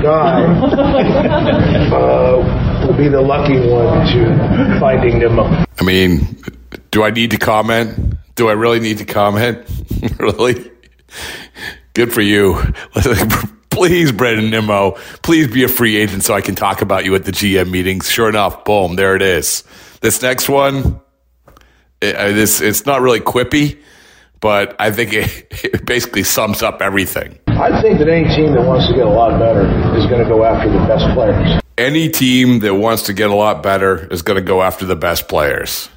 guy 0.02 0.43
uh, 1.93 2.85
will 2.85 2.97
be 2.97 3.09
the 3.09 3.21
lucky 3.21 3.61
one 3.71 4.05
to 4.09 4.81
finding 4.81 5.21
Nimmo. 5.21 5.45
I 5.78 5.85
mean, 5.85 6.37
do 6.90 7.05
I 7.05 7.11
need 7.11 7.31
to 7.31 7.38
comment? 7.38 8.19
Do 8.38 8.49
I 8.49 8.52
really 8.52 8.78
need 8.78 8.99
to 8.99 9.04
comment? 9.04 9.68
really? 10.21 10.71
Good 11.95 12.12
for 12.12 12.21
you. 12.21 12.62
please, 13.71 14.12
Brandon 14.12 14.49
Nimmo, 14.49 14.92
please 15.25 15.49
be 15.49 15.64
a 15.64 15.68
free 15.68 15.97
agent 15.97 16.23
so 16.23 16.35
I 16.35 16.40
can 16.40 16.54
talk 16.54 16.80
about 16.80 17.04
you 17.04 17.16
at 17.16 17.25
the 17.25 17.33
GM 17.33 17.68
meetings. 17.68 18.09
Sure 18.09 18.28
enough, 18.28 18.64
boom, 18.64 18.95
there 18.95 19.16
it 19.16 19.23
is. 19.23 19.64
This 20.02 20.23
next 20.23 20.49
one, 20.49 21.00
it, 22.00 22.14
uh, 22.14 22.28
this 22.28 22.61
it's 22.61 22.87
not 22.87 23.00
really 23.00 23.18
quippy, 23.18 23.80
but 24.38 24.76
I 24.78 24.92
think 24.92 25.14
it, 25.14 25.49
it 25.64 25.85
basically 25.85 26.23
sums 26.23 26.62
up 26.62 26.80
everything. 26.80 27.40
I 27.49 27.83
think 27.83 27.99
that 27.99 28.07
any 28.07 28.33
team 28.37 28.52
that 28.52 28.64
wants 28.64 28.87
to 28.87 28.95
get 28.95 29.09
a 29.09 29.11
lot 29.11 29.37
better 29.40 29.97
is 29.97 30.07
going 30.07 30.23
to 30.23 30.28
go 30.28 30.45
after 30.45 30.71
the 30.71 30.78
best 30.87 31.12
players. 31.12 31.61
Any 31.76 32.09
team 32.09 32.61
that 32.61 32.76
wants 32.76 33.02
to 33.07 33.12
get 33.12 33.30
a 33.30 33.35
lot 33.35 33.64
better 33.64 34.07
is 34.12 34.23
going 34.23 34.37
to 34.37 34.47
go 34.47 34.62
after 34.62 34.87
the 34.87 34.95
best 34.95 35.26
players. 35.26 35.88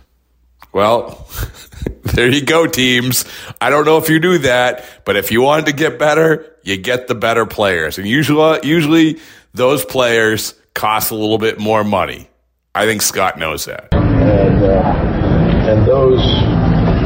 Well, 0.73 1.27
there 2.03 2.29
you 2.29 2.43
go, 2.43 2.67
teams. 2.67 3.25
I 3.59 3.69
don't 3.69 3.85
know 3.85 3.97
if 3.97 4.09
you 4.09 4.19
knew 4.19 4.37
that, 4.39 4.85
but 5.05 5.15
if 5.15 5.31
you 5.31 5.41
wanted 5.41 5.65
to 5.67 5.73
get 5.73 5.99
better, 5.99 6.55
you 6.63 6.77
get 6.77 7.07
the 7.07 7.15
better 7.15 7.45
players. 7.45 7.97
And 7.97 8.07
usually, 8.07 8.59
usually 8.63 9.19
those 9.53 9.83
players 9.83 10.53
cost 10.73 11.11
a 11.11 11.15
little 11.15 11.37
bit 11.37 11.59
more 11.59 11.83
money. 11.83 12.29
I 12.73 12.85
think 12.85 13.01
Scott 13.01 13.37
knows 13.37 13.65
that. 13.65 13.93
And, 13.93 14.63
uh, 14.63 15.71
and 15.71 15.85
those 15.85 16.21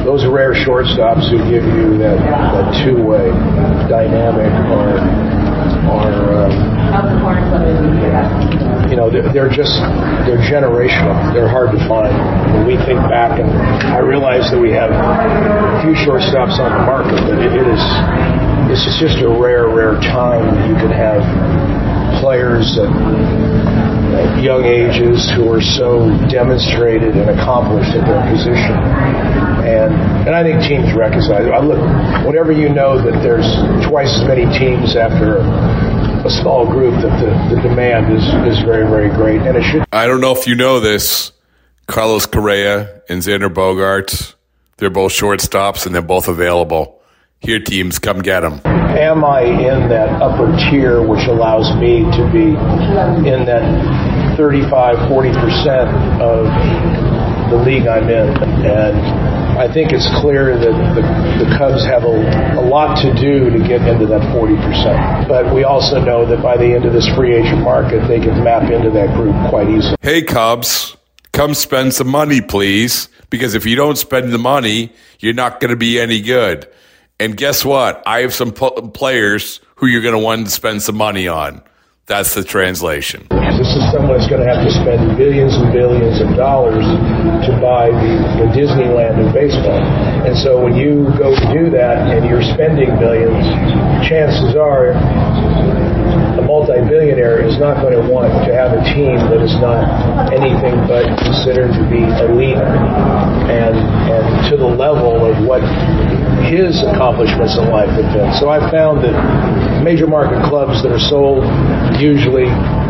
those 0.05 0.23
rare 0.27 0.53
shortstops 0.53 1.27
who 1.31 1.37
give 1.49 1.63
you 1.65 1.97
that, 1.97 2.19
that 2.19 2.85
two 2.85 3.03
way 3.03 3.29
dynamic 3.89 4.51
are 4.69 4.99
are 5.89 6.45
um, 6.45 6.74
you 8.89 8.95
know 8.95 9.09
they're, 9.09 9.27
they're, 9.33 9.49
just 9.49 9.81
they're 10.25 10.41
generational. 10.45 11.15
They're 11.33 11.49
hard 11.49 11.71
to 11.71 11.79
find. 11.87 12.13
When 12.53 12.65
we 12.67 12.77
think 12.85 12.99
back, 13.09 13.39
and 13.39 13.49
I 13.91 13.99
realize 13.99 14.51
that 14.51 14.59
we 14.59 14.71
have 14.71 14.91
a 14.91 15.81
few 15.83 15.93
shortstops 16.05 16.59
on 16.61 16.71
the 16.71 16.83
market, 16.85 17.19
but 17.27 17.39
it, 17.41 17.51
it 17.53 17.67
is 17.67 17.83
this 18.69 18.87
is 18.87 18.97
just 18.97 19.21
a 19.21 19.29
rare, 19.29 19.69
rare 19.69 19.99
time 20.01 20.55
that 20.55 20.67
you 20.67 20.75
can 20.75 20.91
have 20.91 21.21
players 22.19 22.77
at, 22.77 22.89
young 24.41 24.63
ages 24.63 25.29
who 25.35 25.51
are 25.51 25.61
so 25.61 26.07
demonstrated 26.29 27.17
and 27.17 27.29
accomplished 27.29 27.91
at 27.93 28.05
their 28.05 28.21
position. 28.31 28.77
And 29.65 29.93
and 30.25 30.33
I 30.33 30.41
think 30.41 30.61
teams 30.61 30.93
recognize. 30.95 31.29
I 31.29 31.59
look, 31.59 31.81
whenever 32.25 32.51
you 32.51 32.69
know 32.69 33.01
that 33.01 33.21
there's 33.21 33.45
twice 33.85 34.13
as 34.17 34.25
many 34.27 34.45
teams 34.57 34.95
after 34.95 35.41
a 36.25 36.29
small 36.29 36.65
group, 36.65 36.93
that 37.01 37.19
the, 37.19 37.55
the 37.55 37.61
demand 37.61 38.11
is 38.11 38.23
is 38.57 38.63
very 38.63 38.87
very 38.87 39.09
great, 39.09 39.41
and 39.41 39.55
it 39.55 39.63
should. 39.63 39.85
I 39.91 40.07
don't 40.07 40.21
know 40.21 40.31
if 40.31 40.47
you 40.47 40.55
know 40.55 40.79
this, 40.79 41.31
Carlos 41.87 42.25
Correa 42.25 43.01
and 43.09 43.21
Xander 43.21 43.53
Bogaerts. 43.53 44.33
They're 44.77 44.89
both 44.89 45.11
shortstops, 45.13 45.85
and 45.85 45.93
they're 45.93 46.01
both 46.01 46.27
available. 46.27 47.01
Here, 47.39 47.59
teams, 47.59 47.99
come 47.99 48.21
get 48.21 48.41
them. 48.41 48.59
Am 48.65 49.23
I 49.23 49.41
in 49.41 49.89
that 49.89 50.21
upper 50.21 50.51
tier, 50.69 51.05
which 51.05 51.27
allows 51.27 51.75
me 51.79 52.03
to 52.17 52.29
be 52.33 52.55
in 53.29 53.45
that 53.45 54.35
35, 54.37 55.09
40 55.09 55.29
percent 55.29 55.89
of 56.21 56.45
the 57.51 57.57
league 57.63 57.87
I'm 57.87 58.09
in, 58.09 58.29
and 58.65 59.34
I 59.57 59.71
think 59.71 59.93
it's 59.93 60.07
clear 60.19 60.59
that 60.59 60.75
the, 60.95 61.45
the 61.45 61.57
Cubs 61.57 61.85
have 61.85 62.03
a, 62.03 62.59
a, 62.59 62.65
lot 62.67 63.01
to 63.01 63.13
do 63.13 63.49
to 63.49 63.59
get 63.59 63.87
into 63.87 64.05
that 64.07 64.21
40%. 64.35 65.29
But 65.29 65.55
we 65.55 65.63
also 65.63 66.03
know 66.03 66.25
that 66.25 66.43
by 66.43 66.57
the 66.57 66.75
end 66.75 66.83
of 66.83 66.91
this 66.91 67.07
free 67.15 67.33
agent 67.33 67.61
market, 67.61 68.05
they 68.09 68.19
can 68.19 68.43
map 68.43 68.69
into 68.69 68.91
that 68.91 69.15
group 69.15 69.33
quite 69.49 69.69
easily. 69.69 69.95
Hey, 70.01 70.23
Cubs, 70.23 70.97
come 71.31 71.53
spend 71.53 71.93
some 71.93 72.09
money, 72.09 72.41
please. 72.41 73.07
Because 73.29 73.55
if 73.55 73.65
you 73.65 73.77
don't 73.77 73.97
spend 73.97 74.33
the 74.33 74.37
money, 74.37 74.91
you're 75.19 75.33
not 75.33 75.61
going 75.61 75.71
to 75.71 75.77
be 75.77 76.01
any 76.01 76.19
good. 76.21 76.67
And 77.17 77.37
guess 77.37 77.63
what? 77.63 78.03
I 78.05 78.21
have 78.21 78.33
some 78.33 78.51
players 78.51 79.61
who 79.75 79.87
you're 79.87 80.01
going 80.01 80.15
to 80.15 80.19
want 80.19 80.47
to 80.47 80.51
spend 80.51 80.83
some 80.83 80.97
money 80.97 81.29
on. 81.29 81.61
That's 82.07 82.35
the 82.35 82.43
translation. 82.43 83.25
This 83.31 83.71
is 83.71 83.91
someone 83.91 84.19
that's 84.19 84.29
going 84.29 84.45
to 84.45 84.53
have 84.53 84.67
to 84.67 84.71
spend 84.71 85.17
billions 85.17 85.55
and 85.55 85.71
billions 85.71 86.21
of 86.21 86.35
dollars 86.35 86.85
to 87.45 87.53
buy 87.61 87.89
the, 87.89 88.45
the 88.45 88.47
Disneyland 88.53 89.21
of 89.21 89.33
baseball. 89.33 89.81
And 90.25 90.37
so 90.37 90.61
when 90.61 90.75
you 90.75 91.05
go 91.17 91.33
to 91.33 91.45
do 91.53 91.69
that 91.71 92.09
and 92.09 92.25
you're 92.25 92.43
spending 92.43 92.97
billions, 92.97 93.45
chances 94.09 94.55
are 94.55 94.93
a 96.37 96.41
multi-billionaire 96.41 97.41
is 97.41 97.57
not 97.59 97.81
going 97.81 97.93
to 97.93 98.03
want 98.11 98.31
to 98.45 98.53
have 98.53 98.73
a 98.73 98.81
team 98.93 99.15
that 99.31 99.41
is 99.41 99.55
not 99.57 100.33
anything 100.33 100.75
but 100.87 101.05
considered 101.23 101.71
to 101.73 101.83
be 101.89 102.03
elite 102.03 102.57
and 102.57 103.75
and 103.75 104.49
to 104.49 104.57
the 104.57 104.67
level 104.67 105.25
of 105.25 105.35
what 105.45 105.61
his 106.45 106.81
accomplishments 106.83 107.57
in 107.57 107.69
life 107.69 107.89
have 107.89 108.13
been. 108.13 108.33
So 108.33 108.49
I've 108.49 108.69
found 108.71 109.03
that 109.03 109.83
major 109.83 110.07
market 110.07 110.43
clubs 110.49 110.83
that 110.83 110.91
are 110.91 110.99
sold 110.99 111.43
usually 111.99 112.47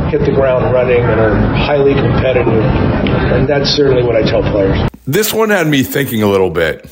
hit 0.10 0.26
the 0.26 0.34
ground 0.34 0.74
running 0.74 1.02
and 1.02 1.20
are 1.20 1.36
highly 1.56 1.94
competitive. 1.94 2.64
And 3.32 3.48
that's 3.48 3.70
certainly 3.70 4.04
what 4.04 4.16
I 4.16 4.24
tell 4.24 4.42
players. 4.42 4.78
This 5.06 5.34
one 5.34 5.50
had 5.50 5.68
me 5.68 5.84
thinking 5.84 6.24
a 6.24 6.28
little 6.28 6.50
bit. 6.50 6.90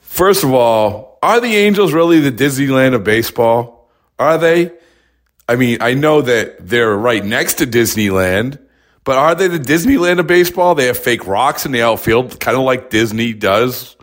First 0.00 0.44
of 0.44 0.52
all, 0.52 1.18
are 1.22 1.40
the 1.40 1.56
Angels 1.56 1.92
really 1.92 2.20
the 2.20 2.30
Disneyland 2.30 2.94
of 2.94 3.02
baseball? 3.02 3.88
Are 4.18 4.38
they? 4.38 4.72
I 5.48 5.56
mean, 5.56 5.78
I 5.80 5.94
know 5.94 6.22
that 6.22 6.68
they're 6.68 6.96
right 6.96 7.24
next 7.24 7.54
to 7.54 7.66
Disneyland, 7.66 8.58
but 9.04 9.18
are 9.18 9.34
they 9.34 9.48
the 9.48 9.58
Disneyland 9.58 10.18
of 10.18 10.26
baseball? 10.26 10.74
They 10.74 10.86
have 10.86 10.98
fake 10.98 11.26
rocks 11.26 11.66
in 11.66 11.72
the 11.72 11.82
outfield, 11.82 12.40
kind 12.40 12.56
of 12.56 12.62
like 12.62 12.90
Disney 12.90 13.34
does. 13.34 13.96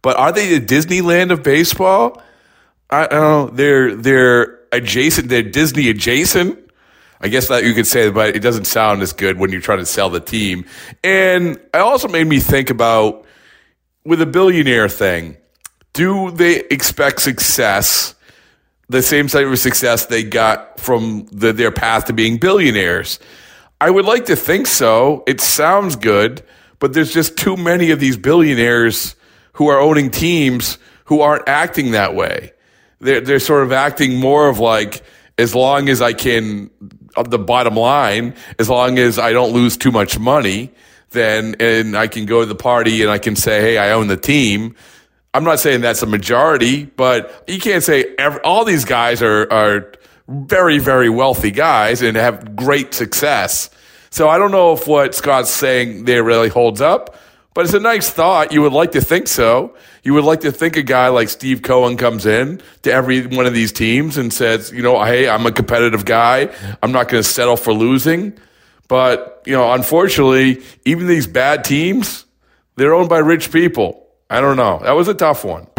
But 0.00 0.16
are 0.16 0.32
they 0.32 0.58
the 0.58 0.64
Disneyland 0.64 1.32
of 1.32 1.42
baseball? 1.42 2.22
I 2.88 3.06
don't 3.06 3.10
know. 3.10 3.46
They're 3.48 3.94
they're 3.94 4.60
adjacent. 4.72 5.28
They're 5.28 5.42
Disney 5.42 5.88
adjacent. 5.90 6.58
I 7.20 7.28
guess 7.28 7.48
that 7.48 7.64
you 7.64 7.72
could 7.74 7.86
say, 7.86 8.10
but 8.10 8.36
it 8.36 8.40
doesn't 8.40 8.66
sound 8.66 9.02
as 9.02 9.12
good 9.12 9.38
when 9.38 9.50
you're 9.50 9.60
trying 9.60 9.78
to 9.78 9.86
sell 9.86 10.10
the 10.10 10.20
team. 10.20 10.66
And 11.02 11.56
it 11.56 11.74
also 11.74 12.08
made 12.08 12.26
me 12.26 12.40
think 12.40 12.70
about 12.70 13.24
with 14.04 14.20
a 14.20 14.26
billionaire 14.26 14.88
thing. 14.88 15.36
Do 15.94 16.30
they 16.30 16.60
expect 16.70 17.22
success, 17.22 18.14
the 18.88 19.02
same 19.02 19.28
type 19.28 19.46
of 19.46 19.58
success 19.58 20.06
they 20.06 20.22
got 20.22 20.78
from 20.80 21.26
the, 21.32 21.52
their 21.52 21.72
path 21.72 22.06
to 22.06 22.12
being 22.12 22.38
billionaires? 22.38 23.18
I 23.80 23.90
would 23.90 24.04
like 24.04 24.26
to 24.26 24.36
think 24.36 24.66
so. 24.66 25.22
It 25.26 25.40
sounds 25.40 25.96
good, 25.96 26.42
but 26.78 26.92
there's 26.92 27.12
just 27.12 27.36
too 27.36 27.56
many 27.56 27.90
of 27.90 28.00
these 28.00 28.16
billionaires 28.16 29.16
who 29.54 29.68
are 29.68 29.80
owning 29.80 30.10
teams 30.10 30.78
who 31.04 31.20
aren't 31.20 31.48
acting 31.48 31.92
that 31.92 32.14
way. 32.14 32.52
They're, 33.00 33.20
they're 33.20 33.38
sort 33.38 33.62
of 33.62 33.72
acting 33.72 34.18
more 34.18 34.48
of 34.48 34.58
like, 34.58 35.02
as 35.38 35.54
long 35.54 35.88
as 35.88 36.00
I 36.00 36.14
can, 36.14 36.70
the 37.28 37.38
bottom 37.38 37.74
line, 37.74 38.34
as 38.58 38.70
long 38.70 38.98
as 38.98 39.18
I 39.18 39.32
don't 39.32 39.52
lose 39.52 39.76
too 39.76 39.90
much 39.90 40.18
money, 40.18 40.72
then, 41.10 41.56
and 41.60 41.96
I 41.96 42.06
can 42.06 42.26
go 42.26 42.40
to 42.40 42.46
the 42.46 42.54
party 42.54 43.02
and 43.02 43.10
I 43.10 43.18
can 43.18 43.36
say, 43.36 43.60
hey, 43.60 43.78
I 43.78 43.92
own 43.92 44.08
the 44.08 44.16
team. 44.16 44.74
I'm 45.36 45.44
not 45.44 45.60
saying 45.60 45.82
that's 45.82 46.02
a 46.02 46.06
majority, 46.06 46.86
but 46.86 47.44
you 47.46 47.60
can't 47.60 47.84
say 47.84 48.14
every, 48.18 48.40
all 48.40 48.64
these 48.64 48.86
guys 48.86 49.20
are, 49.20 49.46
are 49.52 49.92
very, 50.28 50.78
very 50.78 51.10
wealthy 51.10 51.50
guys 51.50 52.00
and 52.00 52.16
have 52.16 52.56
great 52.56 52.94
success. 52.94 53.68
So 54.08 54.30
I 54.30 54.38
don't 54.38 54.50
know 54.50 54.72
if 54.72 54.88
what 54.88 55.14
Scott's 55.14 55.50
saying 55.50 56.06
there 56.06 56.24
really 56.24 56.48
holds 56.48 56.80
up, 56.80 57.14
But 57.56 57.64
it's 57.64 57.72
a 57.72 57.80
nice 57.80 58.10
thought. 58.10 58.52
You 58.52 58.60
would 58.60 58.74
like 58.74 58.92
to 58.92 59.00
think 59.00 59.28
so. 59.28 59.74
You 60.02 60.12
would 60.12 60.24
like 60.24 60.40
to 60.40 60.52
think 60.52 60.76
a 60.76 60.82
guy 60.82 61.08
like 61.08 61.30
Steve 61.30 61.62
Cohen 61.62 61.96
comes 61.96 62.26
in 62.26 62.60
to 62.82 62.92
every 62.92 63.26
one 63.26 63.46
of 63.46 63.54
these 63.54 63.72
teams 63.72 64.18
and 64.18 64.30
says, 64.30 64.70
you 64.72 64.82
know, 64.82 65.02
hey, 65.02 65.26
I'm 65.26 65.46
a 65.46 65.50
competitive 65.50 66.04
guy. 66.04 66.50
I'm 66.82 66.92
not 66.92 67.08
going 67.08 67.22
to 67.22 67.26
settle 67.26 67.56
for 67.56 67.72
losing. 67.72 68.38
But, 68.88 69.42
you 69.46 69.54
know, 69.54 69.72
unfortunately, 69.72 70.62
even 70.84 71.06
these 71.06 71.26
bad 71.26 71.64
teams, 71.64 72.26
they're 72.74 72.94
owned 72.94 73.08
by 73.08 73.20
rich 73.20 73.50
people. 73.50 74.05
I 74.28 74.40
don't 74.40 74.56
know. 74.56 74.80
That 74.82 74.98
was 74.98 75.06
a 75.06 75.14
tough 75.14 75.44
one. 75.44 75.70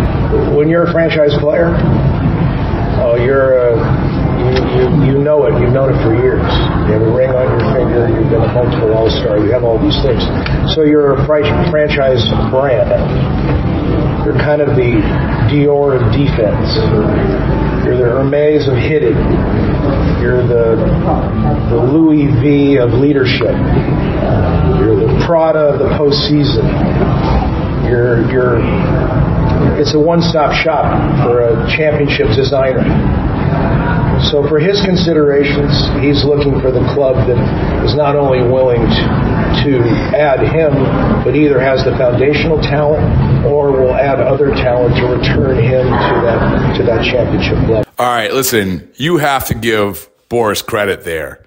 When 0.55 0.69
you're 0.71 0.87
a 0.87 0.91
franchise 0.95 1.35
player, 1.43 1.75
oh, 3.03 3.19
you're 3.19 3.59
uh, 3.59 3.75
you, 4.71 4.87
you 5.03 5.15
know 5.19 5.43
it. 5.51 5.59
You've 5.59 5.75
known 5.75 5.91
it 5.91 5.99
for 5.99 6.15
years. 6.15 6.47
You 6.87 6.95
have 6.95 7.03
a 7.03 7.11
ring 7.11 7.35
on 7.35 7.43
your 7.43 7.63
finger. 7.75 8.07
You've 8.07 8.31
been 8.31 8.39
a 8.39 8.51
multiple 8.55 8.95
All 8.95 9.11
Star. 9.11 9.43
You 9.43 9.51
have 9.51 9.67
all 9.67 9.75
these 9.75 9.99
things. 9.99 10.23
So 10.71 10.87
you're 10.87 11.19
a 11.19 11.27
franchise 11.27 12.23
brand. 12.47 12.87
You're 14.23 14.39
kind 14.39 14.63
of 14.63 14.79
the 14.79 14.95
Dior 15.51 15.99
of 15.99 16.07
defense. 16.15 16.71
You're 17.83 17.99
the 17.99 18.15
Hermes 18.15 18.71
of 18.71 18.79
hitting. 18.79 19.19
You're 20.23 20.47
the, 20.47 20.79
the 21.67 21.79
Louis 21.83 22.31
V 22.39 22.77
of 22.79 22.95
leadership. 22.95 23.55
You're 24.79 24.95
the 25.03 25.11
Prada 25.27 25.75
of 25.75 25.79
the 25.79 25.91
postseason. 25.99 26.63
You're, 27.87 28.29
you're, 28.31 28.59
it's 29.79 29.93
a 29.93 29.99
one-stop 29.99 30.53
shop 30.53 30.85
for 31.23 31.41
a 31.41 31.67
championship 31.75 32.27
designer. 32.35 32.83
So 34.31 34.47
for 34.47 34.59
his 34.59 34.81
considerations, 34.81 35.71
he's 36.01 36.25
looking 36.25 36.59
for 36.59 36.71
the 36.71 36.83
club 36.93 37.15
that 37.27 37.85
is 37.85 37.95
not 37.95 38.15
only 38.15 38.41
willing 38.41 38.81
to, 38.81 39.05
to 39.63 39.73
add 40.17 40.41
him, 40.41 40.73
but 41.23 41.35
either 41.35 41.59
has 41.59 41.85
the 41.85 41.91
foundational 41.97 42.59
talent 42.61 43.45
or 43.45 43.71
will 43.71 43.95
add 43.95 44.19
other 44.19 44.49
talent 44.55 44.95
to 44.97 45.05
return 45.05 45.63
him 45.63 45.85
to 45.85 46.13
that 46.25 46.77
to 46.77 46.83
that 46.83 47.05
championship 47.05 47.57
level. 47.69 47.85
All 47.99 48.07
right, 48.07 48.33
listen, 48.33 48.91
you 48.95 49.17
have 49.17 49.45
to 49.47 49.53
give 49.53 50.09
Boras 50.29 50.65
credit 50.65 51.03
there 51.03 51.46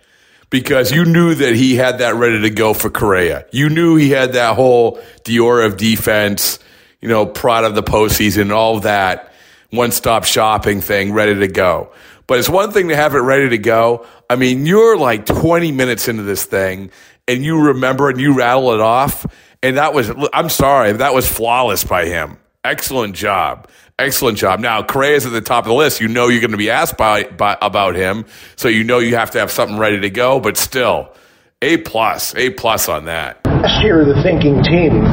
because 0.51 0.93
you 0.93 1.05
knew 1.05 1.35
that 1.35 1.55
he 1.55 1.77
had 1.77 1.99
that 1.99 2.17
ready 2.17 2.43
to 2.43 2.51
go 2.51 2.75
for 2.75 2.91
Correa. 2.91 3.47
You 3.53 3.69
knew 3.69 3.97
he 3.97 4.11
had 4.11 4.35
that 4.35 4.57
whole 4.57 5.01
Dior 5.25 5.65
of 5.65 5.77
defense, 5.77 6.59
you 7.01 7.09
know, 7.09 7.25
pride 7.25 7.65
of 7.65 7.75
the 7.75 7.83
postseason, 7.83 8.53
all 8.53 8.81
that 8.81 9.33
one 9.71 9.93
stop 9.93 10.25
shopping 10.25 10.81
thing 10.81 11.13
ready 11.13 11.35
to 11.37 11.49
go. 11.49 11.93
But 12.27 12.39
it's 12.39 12.49
one 12.49 12.71
thing 12.71 12.89
to 12.89 12.97
have 12.97 13.15
it 13.15 13.21
ready 13.21 13.49
to 13.51 13.59
go. 13.59 14.07
I 14.29 14.37
mean, 14.37 14.67
you're 14.67 14.97
like 14.97 15.27
20 15.27 15.73
minutes 15.73 16.09
into 16.09 16.23
this 16.23 16.45
thing 16.45 16.91
and 17.27 17.45
you 17.45 17.61
remember 17.61 18.11
and 18.11 18.21
you 18.21 18.35
rattle 18.35 18.73
it 18.73 18.81
off. 18.81 19.27
And 19.63 19.77
that 19.77 19.95
was, 19.95 20.11
I'm 20.33 20.49
sorry, 20.49 20.93
that 20.93 21.15
was 21.15 21.31
flawless 21.31 21.85
by 21.85 22.07
him. 22.07 22.39
Excellent 22.65 23.15
job. 23.15 23.69
Excellent 24.01 24.39
job. 24.39 24.61
Now, 24.61 24.83
Correa's 24.83 25.27
at 25.27 25.33
the 25.33 25.43
top 25.43 25.65
of 25.65 25.69
the 25.69 25.75
list. 25.75 26.01
You 26.01 26.09
know 26.09 26.29
you're 26.29 26.41
going 26.41 26.53
to 26.53 26.57
be 26.57 26.71
asked 26.71 26.97
by, 26.97 27.25
by, 27.25 27.59
about 27.61 27.97
him. 27.97 28.25
So 28.57 28.69
you 28.69 28.83
know 28.83 28.99
you 28.99 29.17
have 29.17 29.33
to 29.33 29.41
have 29.41 29.51
something 29.51 29.77
ready 29.77 30.01
to 30.01 30.09
go, 30.09 30.41
but 30.41 30.57
still, 30.57 31.13
A 31.61 31.77
plus, 31.77 32.35
A 32.35 32.49
plus 32.49 32.89
on 32.89 33.05
that. 33.05 33.45
Last 33.45 33.85
year, 33.85 34.07
the 34.07 34.23
thinking 34.23 34.63
team, 34.63 35.05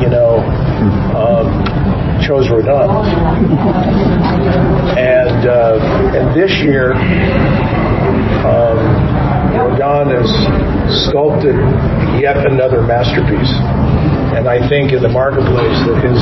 you 0.00 0.08
know, 0.08 0.38
um, 1.12 2.24
chose 2.26 2.48
Rodon. 2.48 3.04
And 4.96 5.46
uh, 5.46 6.16
and 6.16 6.34
this 6.34 6.52
year, 6.62 6.94
Rodon 9.94 10.10
has 10.10 11.06
sculpted 11.06 11.54
yet 12.20 12.46
another 12.46 12.82
masterpiece. 12.82 13.50
And 14.34 14.48
I 14.48 14.58
think 14.68 14.90
in 14.90 15.00
the 15.00 15.08
marketplace 15.08 15.78
that 15.86 16.02
his 16.02 16.18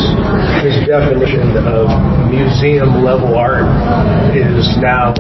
his 0.61 0.87
definition 0.87 1.57
of 1.57 1.89
museum 2.29 3.03
level 3.03 3.35
art 3.35 3.65
is 4.37 4.77
now 4.77 5.15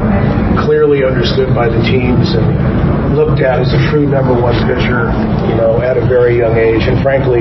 clearly 0.66 1.02
understood 1.02 1.54
by 1.54 1.68
the 1.68 1.80
teams 1.88 2.34
and 2.36 3.16
looked 3.16 3.40
at 3.40 3.60
as 3.60 3.72
a 3.72 3.90
true 3.90 4.06
number 4.06 4.38
one 4.38 4.54
pitcher, 4.68 5.08
you 5.48 5.56
know, 5.56 5.80
at 5.80 5.96
a 5.96 6.04
very 6.06 6.36
young 6.36 6.56
age. 6.56 6.82
And 6.82 7.02
frankly, 7.02 7.40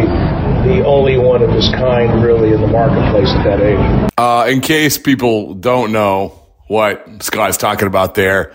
the 0.64 0.84
only 0.86 1.18
one 1.18 1.42
of 1.44 1.50
his 1.50 1.68
kind 1.76 2.24
really 2.24 2.54
in 2.54 2.62
the 2.62 2.68
marketplace 2.68 3.28
at 3.36 3.44
that 3.44 3.60
age. 3.60 4.12
Uh, 4.18 4.48
in 4.48 4.62
case 4.62 4.98
people 4.98 5.56
don't 5.56 5.92
know 5.92 6.40
what 6.68 7.04
Scott's 7.22 7.58
talking 7.58 7.88
about 7.88 8.16
there, 8.16 8.54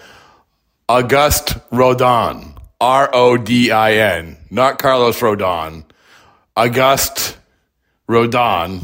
Auguste 0.88 1.56
Rodin, 1.72 2.54
R 2.80 3.10
O 3.12 3.36
D 3.36 3.72
I 3.72 3.94
N, 3.94 4.36
not 4.52 4.78
Carlos 4.78 5.18
Rodon. 5.18 5.82
Auguste 6.56 7.36
Rodin, 8.06 8.82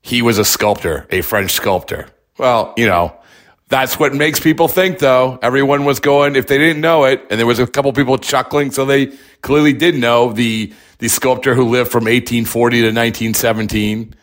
he 0.00 0.22
was 0.22 0.38
a 0.38 0.46
sculptor, 0.46 1.06
a 1.10 1.20
French 1.20 1.50
sculptor. 1.50 2.06
Well, 2.38 2.72
you 2.78 2.86
know, 2.86 3.14
that's 3.68 3.98
what 3.98 4.14
makes 4.14 4.40
people 4.40 4.66
think, 4.66 4.98
though. 4.98 5.38
Everyone 5.42 5.84
was 5.84 6.00
going, 6.00 6.36
if 6.36 6.46
they 6.46 6.56
didn't 6.56 6.80
know 6.80 7.04
it, 7.04 7.20
and 7.28 7.38
there 7.38 7.46
was 7.46 7.58
a 7.58 7.66
couple 7.66 7.92
people 7.92 8.16
chuckling, 8.16 8.70
so 8.70 8.86
they 8.86 9.08
clearly 9.42 9.74
did 9.74 9.96
know 9.96 10.32
the, 10.32 10.72
the 11.00 11.08
sculptor 11.08 11.54
who 11.54 11.64
lived 11.64 11.92
from 11.92 12.04
1840 12.04 12.76
to 12.76 12.86
1917. 12.86 14.14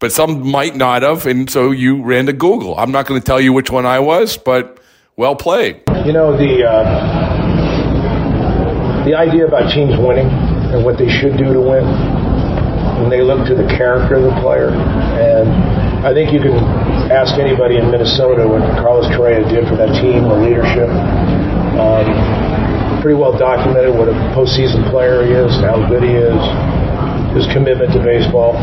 But 0.00 0.10
some 0.10 0.44
might 0.50 0.74
not 0.74 1.02
have, 1.02 1.24
and 1.26 1.48
so 1.48 1.70
you 1.70 2.02
ran 2.02 2.26
to 2.26 2.32
Google. 2.32 2.76
I'm 2.76 2.90
not 2.90 3.06
going 3.06 3.20
to 3.20 3.24
tell 3.24 3.40
you 3.40 3.52
which 3.52 3.70
one 3.70 3.86
I 3.86 4.00
was, 4.00 4.36
but 4.36 4.80
well 5.14 5.36
played. 5.36 5.82
You 6.06 6.14
know, 6.14 6.38
the, 6.38 6.62
uh, 6.62 6.86
the 9.02 9.18
idea 9.18 9.42
about 9.42 9.74
teams 9.74 9.98
winning 9.98 10.30
and 10.70 10.86
what 10.86 11.02
they 11.02 11.10
should 11.10 11.34
do 11.34 11.50
to 11.50 11.58
win, 11.58 11.82
when 13.02 13.10
they 13.10 13.26
look 13.26 13.42
to 13.50 13.58
the 13.58 13.66
character 13.74 14.14
of 14.14 14.22
the 14.22 14.36
player, 14.38 14.70
and 14.70 15.50
I 16.06 16.14
think 16.14 16.30
you 16.30 16.38
can 16.38 16.54
ask 17.10 17.42
anybody 17.42 17.82
in 17.82 17.90
Minnesota 17.90 18.46
what 18.46 18.62
Carlos 18.78 19.10
Correa 19.18 19.42
did 19.50 19.66
for 19.66 19.74
that 19.82 19.98
team, 19.98 20.30
the 20.30 20.38
leadership. 20.38 20.86
Um, 21.74 22.06
pretty 23.02 23.18
well 23.18 23.34
documented 23.36 23.90
what 23.90 24.06
a 24.06 24.14
postseason 24.30 24.86
player 24.94 25.26
he 25.26 25.34
is, 25.34 25.58
how 25.58 25.90
good 25.90 26.06
he 26.06 26.14
is, 26.14 26.38
his 27.34 27.50
commitment 27.50 27.90
to 27.94 27.98
baseball. 27.98 28.54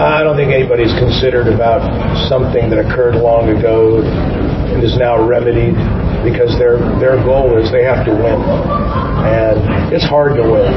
I 0.00 0.24
don't 0.24 0.40
think 0.40 0.48
anybody's 0.48 0.96
considered 0.96 1.52
about 1.52 1.84
something 2.32 2.72
that 2.72 2.80
occurred 2.80 3.16
long 3.16 3.52
ago 3.52 4.00
and 4.00 4.82
is 4.82 4.96
now 4.96 5.20
remedied 5.20 5.76
because 6.26 6.58
their 6.58 6.82
their 6.98 7.14
goal 7.22 7.54
is 7.54 7.70
they 7.70 7.86
have 7.86 8.02
to 8.02 8.10
win, 8.10 8.42
and 9.22 9.94
it's 9.94 10.04
hard 10.04 10.34
to 10.34 10.42
win. 10.42 10.74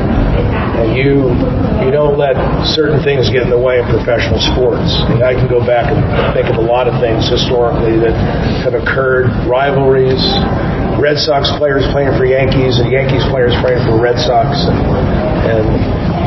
And 0.78 0.94
you 0.94 1.34
you 1.82 1.90
don't 1.90 2.22
let 2.22 2.38
certain 2.70 3.02
things 3.02 3.34
get 3.34 3.42
in 3.42 3.50
the 3.50 3.58
way 3.58 3.82
of 3.82 3.90
professional 3.90 4.38
sports. 4.54 4.94
And 5.10 5.26
I 5.26 5.34
can 5.34 5.50
go 5.50 5.60
back 5.66 5.90
and 5.90 6.00
think 6.38 6.48
of 6.48 6.62
a 6.62 6.66
lot 6.66 6.86
of 6.86 7.02
things 7.02 7.26
historically 7.26 7.98
that 8.00 8.14
have 8.62 8.78
occurred, 8.78 9.34
rivalries, 9.50 10.22
Red 11.02 11.18
Sox 11.18 11.50
players 11.58 11.88
playing 11.90 12.14
for 12.14 12.30
Yankees 12.30 12.78
and 12.78 12.92
Yankees 12.92 13.26
players 13.34 13.58
playing 13.64 13.82
for 13.88 13.98
Red 13.98 14.22
Sox, 14.22 14.54
and, 14.70 14.78
and 15.50 15.66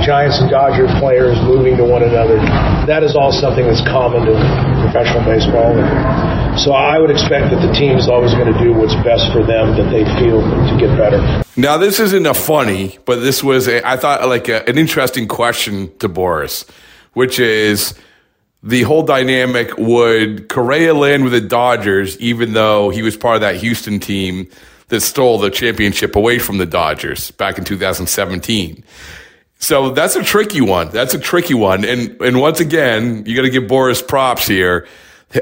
Giants 0.03 0.41
and 0.43 0.51
Dodgers 0.51 0.91
players 0.99 1.39
moving 1.47 1.77
to 1.77 1.85
one 1.85 2.03
another. 2.03 2.41
That 2.91 3.05
is 3.05 3.15
all 3.15 3.31
something 3.31 3.65
that's 3.65 3.85
common 3.87 4.27
to 4.27 4.35
professional 4.93 5.25
baseball. 5.25 6.59
So 6.59 6.73
I 6.73 6.99
would 6.99 7.11
expect 7.11 7.51
that 7.51 7.67
the 7.67 7.73
team 7.73 7.97
is 7.97 8.09
always 8.09 8.35
going 8.35 8.53
to 8.53 8.59
do 8.59 8.75
what's 8.75 8.95
best 8.97 9.33
for 9.33 9.43
them 9.43 9.75
that 9.77 9.91
they 9.91 10.05
feel 10.21 10.43
to 10.43 10.77
get 10.79 10.97
better. 10.99 11.43
Now, 11.57 11.79
this 11.79 11.99
isn't 11.99 12.27
a 12.27 12.35
funny, 12.35 12.99
but 13.07 13.17
this 13.21 13.43
was, 13.43 13.69
a, 13.69 13.87
I 13.89 13.97
thought, 13.97 14.29
like 14.29 14.49
a, 14.49 14.69
an 14.69 14.77
interesting 14.77 15.29
question 15.29 15.97
to 15.99 16.09
Boras, 16.09 16.69
which 17.15 17.39
is 17.39 17.95
the 18.63 18.83
whole 18.83 19.03
dynamic 19.03 19.77
would 19.79 20.51
Correa 20.51 20.93
land 20.93 21.25
with 21.25 21.33
the 21.33 21.41
Dodgers, 21.41 22.19
even 22.19 22.53
though 22.53 22.91
he 22.91 23.03
was 23.03 23.17
part 23.17 23.37
of 23.37 23.41
that 23.41 23.57
Houston 23.57 23.99
team 23.99 24.49
that 24.89 25.01
stole 25.01 25.39
the 25.39 25.51
championship 25.51 26.17
away 26.17 26.39
from 26.39 26.59
the 26.59 26.67
Dodgers 26.67 27.31
back 27.33 27.57
in 27.57 27.65
2017. 27.65 28.85
So 29.63 29.91
that's 29.91 30.17
a 30.17 30.25
tricky 30.25 30.61
one. 30.61 30.91
That's 30.91 31.15
a 31.15 31.21
tricky 31.21 31.55
one. 31.55 31.85
And, 31.85 32.21
and 32.21 32.41
once 32.41 32.59
again, 32.59 33.23
you 33.27 33.37
got 33.37 33.43
to 33.43 33.51
give 33.51 33.71
Boras 33.71 34.07
props 34.07 34.49
here. 34.49 34.89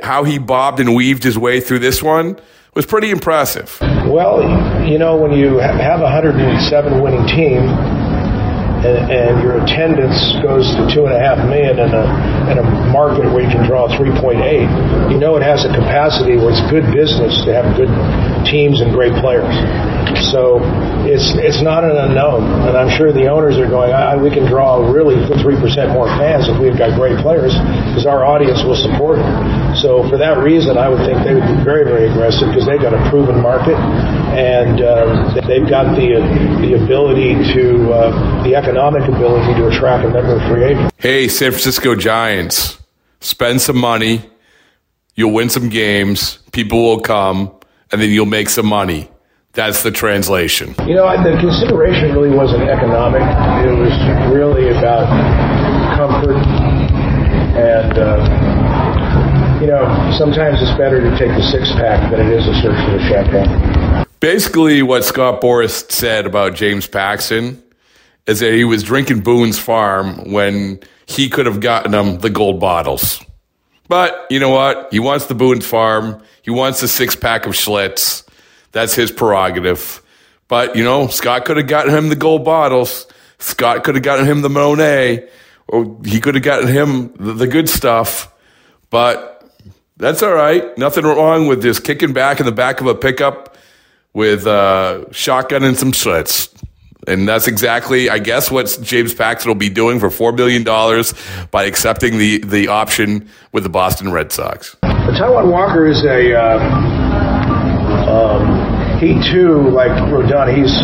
How 0.02 0.24
he 0.24 0.36
bobbed 0.36 0.78
and 0.78 0.94
weaved 0.94 1.24
his 1.24 1.38
way 1.38 1.60
through 1.60 1.78
this 1.78 2.02
one 2.02 2.38
was 2.74 2.84
pretty 2.84 3.10
impressive. 3.10 3.78
Well, 3.80 4.44
you 4.86 4.98
know, 4.98 5.16
when 5.16 5.32
you 5.32 5.56
have 5.56 6.00
a 6.00 6.12
107 6.12 7.00
winning 7.00 7.26
team, 7.28 7.64
and, 8.80 9.12
and, 9.12 9.42
your 9.42 9.60
attendance 9.60 10.16
goes 10.40 10.64
to 10.72 10.88
two 10.88 11.04
and 11.04 11.12
a 11.12 11.20
half 11.20 11.36
million 11.48 11.76
in 11.76 11.92
a, 11.92 12.04
in 12.48 12.56
a 12.56 12.64
market 12.92 13.28
where 13.28 13.44
you 13.44 13.50
can 13.52 13.66
draw 13.66 13.88
3.8, 13.88 15.12
you 15.12 15.18
know 15.18 15.36
it 15.36 15.42
has 15.42 15.66
a 15.66 15.68
capacity 15.68 16.36
where 16.36 16.48
it's 16.48 16.64
good 16.70 16.88
business 16.92 17.44
to 17.44 17.52
have 17.52 17.76
good 17.76 17.92
teams 18.48 18.80
and 18.80 18.92
great 18.92 19.12
players. 19.20 19.52
So 20.30 20.60
it's 21.06 21.34
it's 21.38 21.62
not 21.62 21.84
an 21.84 21.96
unknown, 21.96 22.44
and 22.66 22.76
I'm 22.76 22.90
sure 22.96 23.12
the 23.12 23.28
owners 23.28 23.58
are 23.58 23.68
going. 23.68 23.90
We 24.22 24.30
can 24.30 24.46
draw 24.46 24.78
really 24.90 25.16
three 25.42 25.56
percent 25.56 25.92
more 25.92 26.06
fans 26.18 26.48
if 26.48 26.58
we've 26.60 26.76
got 26.76 26.98
great 26.98 27.18
players 27.18 27.54
because 27.90 28.06
our 28.06 28.24
audience 28.24 28.62
will 28.62 28.76
support 28.78 29.18
it. 29.18 29.28
So 29.80 30.08
for 30.08 30.18
that 30.18 30.38
reason, 30.38 30.78
I 30.78 30.88
would 30.88 31.04
think 31.06 31.22
they 31.24 31.34
would 31.34 31.46
be 31.46 31.64
very 31.64 31.84
very 31.84 32.10
aggressive 32.10 32.48
because 32.48 32.66
they've 32.66 32.80
got 32.82 32.94
a 32.94 33.02
proven 33.10 33.40
market 33.40 33.78
and 34.34 34.80
uh, 34.80 35.40
they've 35.46 35.68
got 35.68 35.96
the 35.96 36.18
the 36.62 36.82
ability 36.82 37.34
to. 37.54 37.92
Uh, 37.92 38.40
the 38.42 38.56
economic 38.56 39.06
ability 39.08 39.54
to 39.54 39.68
attract 39.68 40.04
a 40.04 40.10
number 40.10 40.34
of 40.36 40.42
free 40.48 40.64
agents. 40.64 40.94
Hey, 40.98 41.28
San 41.28 41.50
Francisco 41.52 41.94
Giants, 41.94 42.78
spend 43.20 43.60
some 43.60 43.78
money. 43.78 44.28
You'll 45.14 45.32
win 45.32 45.50
some 45.50 45.68
games. 45.68 46.38
People 46.52 46.82
will 46.82 47.00
come, 47.00 47.52
and 47.92 48.00
then 48.00 48.10
you'll 48.10 48.26
make 48.26 48.48
some 48.48 48.66
money. 48.66 49.08
That's 49.52 49.82
the 49.82 49.90
translation. 49.90 50.74
You 50.86 50.94
know, 50.94 51.10
the 51.22 51.38
consideration 51.40 52.12
really 52.14 52.30
wasn't 52.30 52.68
economic. 52.68 53.22
It 53.66 53.76
was 53.76 53.92
really 54.34 54.70
about 54.70 55.06
comfort 55.96 56.36
and. 57.56 57.98
Uh, 57.98 58.70
you 59.60 59.66
know, 59.66 60.10
sometimes 60.16 60.62
it's 60.62 60.76
better 60.78 61.02
to 61.02 61.10
take 61.18 61.28
the 61.36 61.42
six 61.42 61.70
pack 61.72 62.10
than 62.10 62.20
it 62.20 62.32
is 62.32 62.46
to 62.46 62.54
search 62.62 62.82
for 62.82 62.92
the 62.92 63.08
champagne. 63.10 64.06
Basically, 64.18 64.82
what 64.82 65.04
Scott 65.04 65.42
Boras 65.42 65.90
said 65.90 66.24
about 66.24 66.54
James 66.54 66.86
Paxton 66.86 67.62
is 68.26 68.40
that 68.40 68.54
he 68.54 68.64
was 68.64 68.82
drinking 68.82 69.20
Boone's 69.20 69.58
Farm 69.58 70.32
when 70.32 70.80
he 71.04 71.28
could 71.28 71.44
have 71.44 71.60
gotten 71.60 71.92
him 71.92 72.20
the 72.20 72.30
gold 72.30 72.58
bottles. 72.58 73.22
But 73.88 74.26
you 74.30 74.40
know 74.40 74.50
what? 74.50 74.88
He 74.92 74.98
wants 74.98 75.26
the 75.26 75.34
Boone's 75.34 75.66
Farm. 75.66 76.22
He 76.40 76.50
wants 76.50 76.80
the 76.80 76.88
six 76.88 77.14
pack 77.14 77.44
of 77.44 77.52
Schlitz. 77.52 78.26
That's 78.72 78.94
his 78.94 79.10
prerogative. 79.10 80.02
But, 80.48 80.76
you 80.76 80.84
know, 80.84 81.08
Scott 81.08 81.44
could 81.44 81.56
have 81.56 81.66
gotten 81.66 81.94
him 81.94 82.08
the 82.08 82.16
gold 82.16 82.44
bottles. 82.44 83.06
Scott 83.38 83.84
could 83.84 83.94
have 83.94 84.04
gotten 84.04 84.26
him 84.26 84.42
the 84.42 84.50
Monet. 84.50 85.28
Or 85.68 85.98
he 86.04 86.20
could 86.20 86.34
have 86.34 86.44
gotten 86.44 86.68
him 86.68 87.12
the, 87.14 87.32
the 87.32 87.46
good 87.46 87.68
stuff. 87.68 88.32
But 88.90 89.48
that's 89.96 90.22
all 90.22 90.32
right. 90.32 90.76
Nothing 90.76 91.04
wrong 91.04 91.46
with 91.46 91.62
just 91.62 91.84
kicking 91.84 92.12
back 92.12 92.40
in 92.40 92.46
the 92.46 92.52
back 92.52 92.80
of 92.80 92.86
a 92.86 92.94
pickup 92.94 93.56
with 94.12 94.46
a 94.46 95.06
shotgun 95.12 95.62
and 95.62 95.76
some 95.76 95.92
Schlitz. 95.92 96.48
And 97.06 97.26
that's 97.26 97.48
exactly, 97.48 98.10
I 98.10 98.18
guess, 98.18 98.50
what 98.50 98.76
James 98.82 99.14
Paxton 99.14 99.48
will 99.48 99.54
be 99.54 99.70
doing 99.70 100.00
for 100.00 100.08
$4 100.08 100.36
billion 100.36 100.64
by 101.50 101.64
accepting 101.64 102.18
the, 102.18 102.38
the 102.38 102.68
option 102.68 103.28
with 103.52 103.62
the 103.62 103.70
Boston 103.70 104.12
Red 104.12 104.32
Sox. 104.32 104.76
But 104.82 104.90
Taijuan 105.14 105.50
Walker 105.50 105.86
is 105.86 106.04
a, 106.04 106.34
uh, 106.34 106.58
um, 108.10 108.49
he 109.00 109.16
too, 109.32 109.70
like 109.70 109.90
Rodon, 110.12 110.52
he's, 110.52 110.76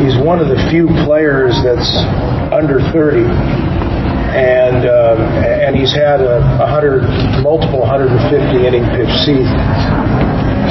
he's 0.00 0.16
one 0.24 0.40
of 0.40 0.48
the 0.48 0.56
few 0.70 0.86
players 1.04 1.52
that's 1.62 1.92
under 2.50 2.80
30 2.92 3.28
and 4.36 4.84
uh, 4.84 5.16
and 5.16 5.74
he's 5.74 5.92
had 5.92 6.20
a, 6.20 6.38
a 6.62 6.66
hundred, 6.66 7.02
multiple 7.42 7.80
150 7.80 8.66
inning 8.66 8.84
pitch 8.92 9.08
season. 9.24 9.56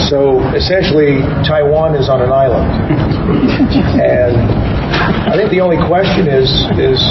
So 0.09 0.39
essentially, 0.53 1.21
Taiwan 1.41 1.95
is 1.95 2.07
on 2.07 2.21
an 2.21 2.31
island, 2.31 2.69
and 4.01 4.37
I 5.29 5.35
think 5.35 5.49
the 5.49 5.61
only 5.61 5.77
question 5.87 6.27
is 6.27 6.51
is 6.77 7.01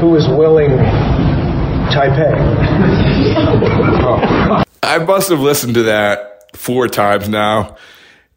who 0.00 0.16
is 0.16 0.28
willing 0.28 0.70
Taipei. 1.88 2.36
I 4.82 4.98
must 4.98 5.30
have 5.30 5.40
listened 5.40 5.74
to 5.74 5.84
that 5.84 6.54
four 6.54 6.88
times 6.88 7.28
now 7.28 7.76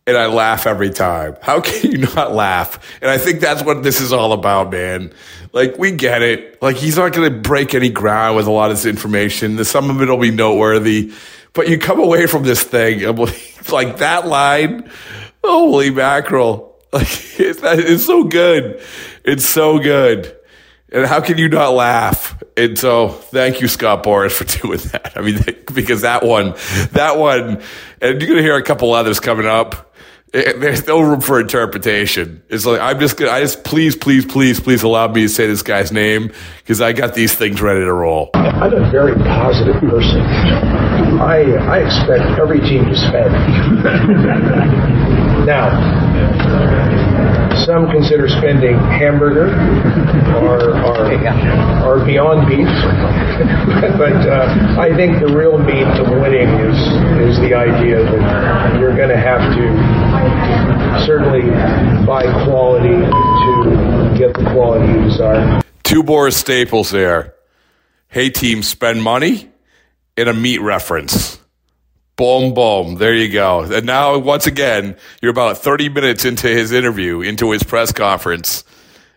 and 0.09 0.17
I 0.17 0.25
laugh 0.25 0.65
every 0.65 0.89
time. 0.89 1.37
How 1.41 1.61
can 1.61 1.91
you 1.91 1.99
not 1.99 2.33
laugh? 2.33 2.79
And 3.01 3.11
I 3.11 3.17
think 3.17 3.39
that's 3.39 3.63
what 3.63 3.83
this 3.83 4.01
is 4.01 4.11
all 4.11 4.33
about, 4.33 4.71
man. 4.71 5.13
Like, 5.53 5.77
we 5.77 5.91
get 5.91 6.21
it. 6.21 6.61
Like, 6.61 6.75
he's 6.75 6.97
not 6.97 7.13
going 7.13 7.31
to 7.31 7.39
break 7.39 7.75
any 7.75 7.89
ground 7.89 8.35
with 8.35 8.47
a 8.47 8.51
lot 8.51 8.71
of 8.71 8.77
this 8.77 8.85
information. 8.85 9.63
Some 9.63 9.89
of 9.89 10.01
it 10.01 10.09
will 10.09 10.17
be 10.17 10.31
noteworthy. 10.31 11.13
But 11.53 11.69
you 11.69 11.77
come 11.77 11.99
away 11.99 12.25
from 12.25 12.43
this 12.43 12.63
thing, 12.63 13.01
like, 13.71 13.97
that 13.97 14.27
line, 14.27 14.89
holy 15.43 15.91
mackerel. 15.91 16.67
Like, 16.91 17.07
it's, 17.39 17.59
it's 17.61 18.03
so 18.03 18.23
good. 18.23 18.81
It's 19.23 19.45
so 19.45 19.77
good. 19.77 20.35
And 20.91 21.05
how 21.05 21.21
can 21.21 21.37
you 21.37 21.47
not 21.47 21.73
laugh? 21.73 22.41
And 22.57 22.79
so, 22.79 23.09
thank 23.09 23.61
you, 23.61 23.67
Scott 23.67 24.03
Boras, 24.03 24.31
for 24.31 24.43
doing 24.61 24.79
that. 24.91 25.13
I 25.15 25.21
mean, 25.21 25.39
because 25.71 26.01
that 26.01 26.23
one, 26.23 26.55
that 26.93 27.19
one, 27.19 27.61
and 28.01 28.19
you're 28.19 28.27
going 28.27 28.37
to 28.37 28.41
hear 28.41 28.55
a 28.55 28.63
couple 28.63 28.91
others 28.93 29.19
coming 29.19 29.45
up 29.45 29.88
it, 30.33 30.59
there's 30.59 30.85
no 30.85 31.01
room 31.01 31.21
for 31.21 31.39
interpretation. 31.39 32.43
It's 32.49 32.65
like 32.65 32.79
I'm 32.79 32.99
just 32.99 33.17
gonna. 33.17 33.31
I 33.31 33.41
just 33.41 33.63
please, 33.63 33.95
please, 33.95 34.25
please, 34.25 34.59
please 34.59 34.83
allow 34.83 35.07
me 35.07 35.21
to 35.21 35.29
say 35.29 35.47
this 35.47 35.63
guy's 35.63 35.91
name 35.91 36.31
because 36.57 36.81
I 36.81 36.93
got 36.93 37.15
these 37.15 37.33
things 37.33 37.61
ready 37.61 37.81
to 37.81 37.93
roll. 37.93 38.29
I'm 38.33 38.73
a 38.73 38.91
very 38.91 39.15
positive 39.15 39.79
person. 39.81 40.21
I 40.21 41.41
I 41.65 41.79
expect 41.79 42.39
every 42.39 42.59
team 42.59 42.85
to 42.85 42.95
spend. 42.95 43.33
now, 45.45 45.69
some 47.65 47.89
consider 47.89 48.29
spending 48.29 48.77
hamburger 48.77 49.47
or 50.37 50.77
or, 50.85 51.11
or 51.85 52.05
beyond 52.05 52.47
beef, 52.47 52.67
but 53.97 54.13
uh, 54.29 54.77
I 54.79 54.93
think 54.95 55.19
the 55.19 55.33
real 55.33 55.57
meat 55.57 55.87
of 55.99 56.07
winning 56.21 56.49
is 56.49 56.77
is 57.33 57.39
the 57.39 57.55
idea 57.55 58.03
that 58.03 58.79
you're 58.79 58.95
going 58.95 59.09
to 59.09 59.17
have 59.17 59.41
to 59.55 60.08
certainly 61.05 61.49
buy 62.05 62.23
quality 62.45 62.89
to 62.89 64.15
get 64.17 64.33
the 64.33 64.49
quality 64.51 64.91
you 64.91 65.01
desire. 65.03 65.61
Two 65.83 66.03
Boras 66.03 66.33
staples 66.33 66.91
there. 66.91 67.35
Hey, 68.07 68.29
team, 68.29 68.63
spend 68.63 69.01
money 69.03 69.49
in 70.17 70.27
a 70.27 70.33
meat 70.33 70.61
reference. 70.61 71.39
Boom, 72.15 72.53
boom. 72.53 72.95
There 72.95 73.15
you 73.15 73.31
go. 73.31 73.61
And 73.61 73.85
now, 73.85 74.17
once 74.17 74.45
again, 74.45 74.97
you're 75.21 75.31
about 75.31 75.59
30 75.59 75.89
minutes 75.89 76.25
into 76.25 76.47
his 76.47 76.71
interview, 76.71 77.21
into 77.21 77.51
his 77.51 77.63
press 77.63 77.93
conference, 77.93 78.65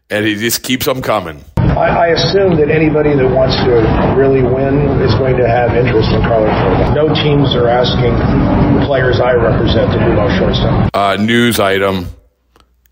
and 0.09 0.25
he 0.25 0.37
just 0.37 0.63
keeps 0.63 0.87
them 0.87 1.03
coming. 1.03 1.45
I, 1.83 1.89
I, 1.89 2.07
assume 2.15 2.55
that 2.63 2.71
anybody 2.71 3.11
that 3.11 3.27
wants 3.27 3.57
to 3.67 3.75
really 4.15 4.41
win 4.41 5.03
is 5.03 5.13
going 5.19 5.37
to 5.37 5.49
have 5.49 5.75
interest 5.75 6.15
in 6.15 6.23
Carlos 6.23 6.55
Rodon. 6.63 6.95
No 6.95 7.11
teams 7.11 7.57
are 7.59 7.67
asking 7.67 8.15
the 8.79 8.87
players 8.87 9.19
I 9.19 9.33
represent 9.33 9.91
to 9.91 9.99
move 9.99 10.17
on 10.17 10.31
shortstop. 10.39 10.91
Uh, 10.95 11.17
news 11.19 11.59
item. 11.59 12.07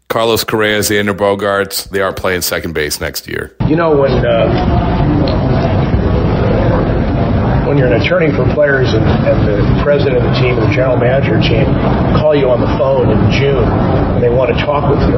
Carlos 0.08 0.42
Correa, 0.42 0.80
Xander 0.80 1.16
Bogaerts, 1.16 1.88
they 1.88 2.00
aren't 2.00 2.16
playing 2.16 2.42
second 2.42 2.74
base 2.74 3.00
next 3.00 3.28
year. 3.28 3.54
You 3.68 3.76
know, 3.76 3.96
when 3.96 4.10
uh, 4.26 4.89
when 7.70 7.78
you're 7.78 7.86
an 7.86 8.02
attorney 8.02 8.34
for 8.34 8.42
players 8.50 8.90
and, 8.98 9.06
and, 9.30 9.46
the 9.46 9.62
president 9.86 10.18
of 10.18 10.26
the 10.26 10.34
team 10.42 10.58
and 10.58 10.66
the 10.66 10.74
general 10.74 10.98
manager 10.98 11.38
team 11.38 11.62
call 12.18 12.34
you 12.34 12.50
on 12.50 12.58
the 12.58 12.66
phone 12.74 13.06
in 13.14 13.20
June 13.30 13.62
and 13.62 14.18
they 14.18 14.28
want 14.28 14.50
to 14.50 14.58
talk 14.58 14.90
with 14.90 14.98
you, 15.06 15.14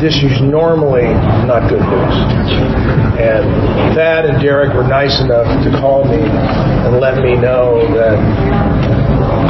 this 0.00 0.16
is 0.24 0.40
normally 0.40 1.04
not 1.44 1.68
good 1.68 1.84
news. 1.84 2.16
And 3.20 3.44
Thad 3.92 4.24
and 4.24 4.40
Derek 4.40 4.72
were 4.72 4.88
nice 4.88 5.20
enough 5.20 5.44
to 5.60 5.68
call 5.76 6.08
me 6.08 6.24
and 6.24 6.96
let 7.04 7.20
me 7.20 7.36
know 7.36 7.84
that 7.92 8.16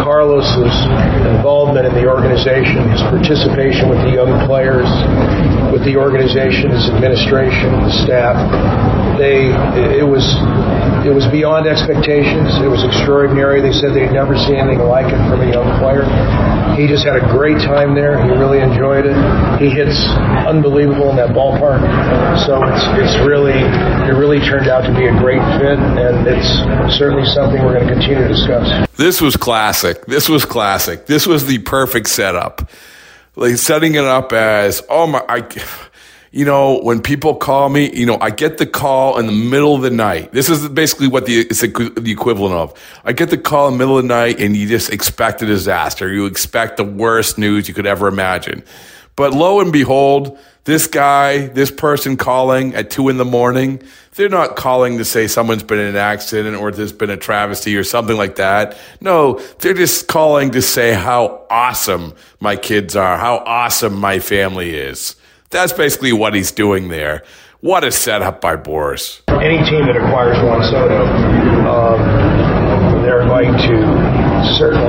Carlos's 0.03 0.75
involvement 1.27 1.87
in 1.87 1.95
the 1.95 2.07
organization, 2.07 2.89
his 2.91 3.03
participation 3.03 3.89
with 3.89 3.99
the 4.03 4.13
young 4.13 4.47
players, 4.47 4.89
with 5.73 5.85
the 5.85 5.97
organization, 5.97 6.71
his 6.71 6.89
administration, 6.89 7.73
the 7.85 7.93
staff, 8.05 8.37
they 9.19 9.49
it 9.99 10.07
was 10.07 10.25
it 11.07 11.15
was 11.15 11.27
beyond 11.29 11.67
expectations. 11.67 12.59
It 12.59 12.69
was 12.69 12.83
extraordinary. 12.85 13.63
They 13.63 13.73
said 13.73 13.95
they'd 13.95 14.13
never 14.13 14.37
seen 14.37 14.57
anything 14.57 14.85
like 14.85 15.07
it 15.07 15.21
from 15.31 15.41
a 15.41 15.49
young 15.49 15.79
player. 15.79 16.03
He 16.75 16.87
just 16.87 17.07
had 17.07 17.17
a 17.17 17.25
great 17.33 17.57
time 17.63 17.95
there. 17.95 18.21
He 18.21 18.29
really 18.35 18.61
enjoyed 18.61 19.07
it. 19.07 19.17
He 19.57 19.71
hits 19.71 19.97
unbelievable 20.45 21.09
in 21.11 21.17
that 21.17 21.31
ballpark. 21.31 21.81
So 22.45 22.61
it's 22.67 22.85
it's 23.01 23.17
really 23.25 23.57
it 23.57 24.15
really 24.19 24.41
turned 24.41 24.69
out 24.69 24.83
to 24.85 24.93
be 24.93 25.07
a 25.07 25.15
great 25.17 25.41
fit, 25.57 25.79
and 25.79 26.27
it's 26.27 26.51
certainly 26.99 27.25
something 27.25 27.63
we're 27.65 27.79
going 27.79 27.89
to 27.89 27.93
continue 27.95 28.21
to 28.21 28.29
discuss. 28.29 28.69
This 28.97 29.21
was 29.21 29.37
classic. 29.67 30.07
This 30.07 30.29
was 30.29 30.45
classic. 30.45 31.07
This 31.07 31.27
was 31.27 31.47
the 31.47 31.59
perfect 31.59 32.09
setup. 32.09 32.71
Like 33.35 33.57
setting 33.57 33.97
it 33.97 34.05
up 34.05 34.33
as, 34.33 34.83
oh 34.89 35.09
my, 35.09 35.25
I, 35.29 35.47
you 36.31 36.45
know, 36.45 36.79
when 36.81 37.03
people 37.03 37.35
call 37.35 37.69
me, 37.69 37.93
you 37.93 38.07
know, 38.07 38.17
I 38.21 38.31
get 38.31 38.59
the 38.59 38.67
call 38.67 39.19
in 39.19 39.27
the 39.27 39.33
middle 39.33 39.75
of 39.75 39.83
the 39.83 39.91
night. 39.91 40.31
This 40.31 40.49
is 40.49 40.69
basically 40.69 41.09
what 41.09 41.27
the, 41.27 41.41
it's 41.41 41.63
the 41.63 42.13
equivalent 42.13 42.55
of. 42.55 43.01
I 43.05 43.13
get 43.13 43.31
the 43.31 43.39
call 43.39 43.67
in 43.67 43.75
the 43.75 43.79
middle 43.79 43.99
of 43.99 44.05
the 44.05 44.09
night 44.09 44.39
and 44.39 44.57
you 44.57 44.69
just 44.69 44.93
expect 44.93 45.43
a 45.43 45.47
disaster. 45.47 46.13
You 46.13 46.27
expect 46.27 46.77
the 46.77 46.85
worst 46.85 47.37
news 47.37 47.67
you 47.67 47.75
could 47.75 47.87
ever 47.87 48.07
imagine. 48.07 48.63
But 49.17 49.33
lo 49.33 49.61
and 49.61 49.73
behold, 49.73 50.39
this 50.65 50.87
guy, 50.87 51.47
this 51.47 51.71
person 51.71 52.17
calling 52.17 52.75
at 52.75 52.91
two 52.91 53.09
in 53.09 53.17
the 53.17 53.25
morning, 53.25 53.83
they're 54.15 54.29
not 54.29 54.57
calling 54.57 54.99
to 54.99 55.05
say 55.05 55.27
someone's 55.27 55.63
been 55.63 55.79
in 55.79 55.87
an 55.87 55.97
accident 55.97 56.57
or 56.57 56.71
there's 56.71 56.93
been 56.93 57.11
a 57.11 57.17
travesty 57.17 57.77
or 57.77 57.85
something 57.85 58.17
like 58.17 58.37
that. 58.37 58.77
No, 59.01 59.41
they're 59.61 59.75
just 59.75 60.07
calling 60.09 60.51
to 60.51 60.61
say 60.63 60.93
how 60.93 61.47
awesome 61.49 62.15
my 62.41 62.57
kids 62.57 62.95
are, 62.95 63.17
how 63.17 63.39
awesome 63.47 63.95
my 63.95 64.19
family 64.19 64.77
is. 64.77 65.17
That's 65.51 65.73
basically 65.73 66.13
what 66.13 66.35
he's 66.35 66.53
doing 66.53 66.89
there. 66.89 67.23
What 67.61 67.85
a 67.85 67.91
setup 67.91 68.41
by 68.41 68.57
Boras. 68.57 69.23
Any 69.29 69.59
team 69.65 69.87
that 69.87 69.97
acquires 69.97 70.37
Juan 70.43 70.63
Soto, 70.71 71.07
um, 71.67 73.03
they're 73.03 73.27
going 73.27 73.53
to 73.53 74.57
certainly 74.59 74.86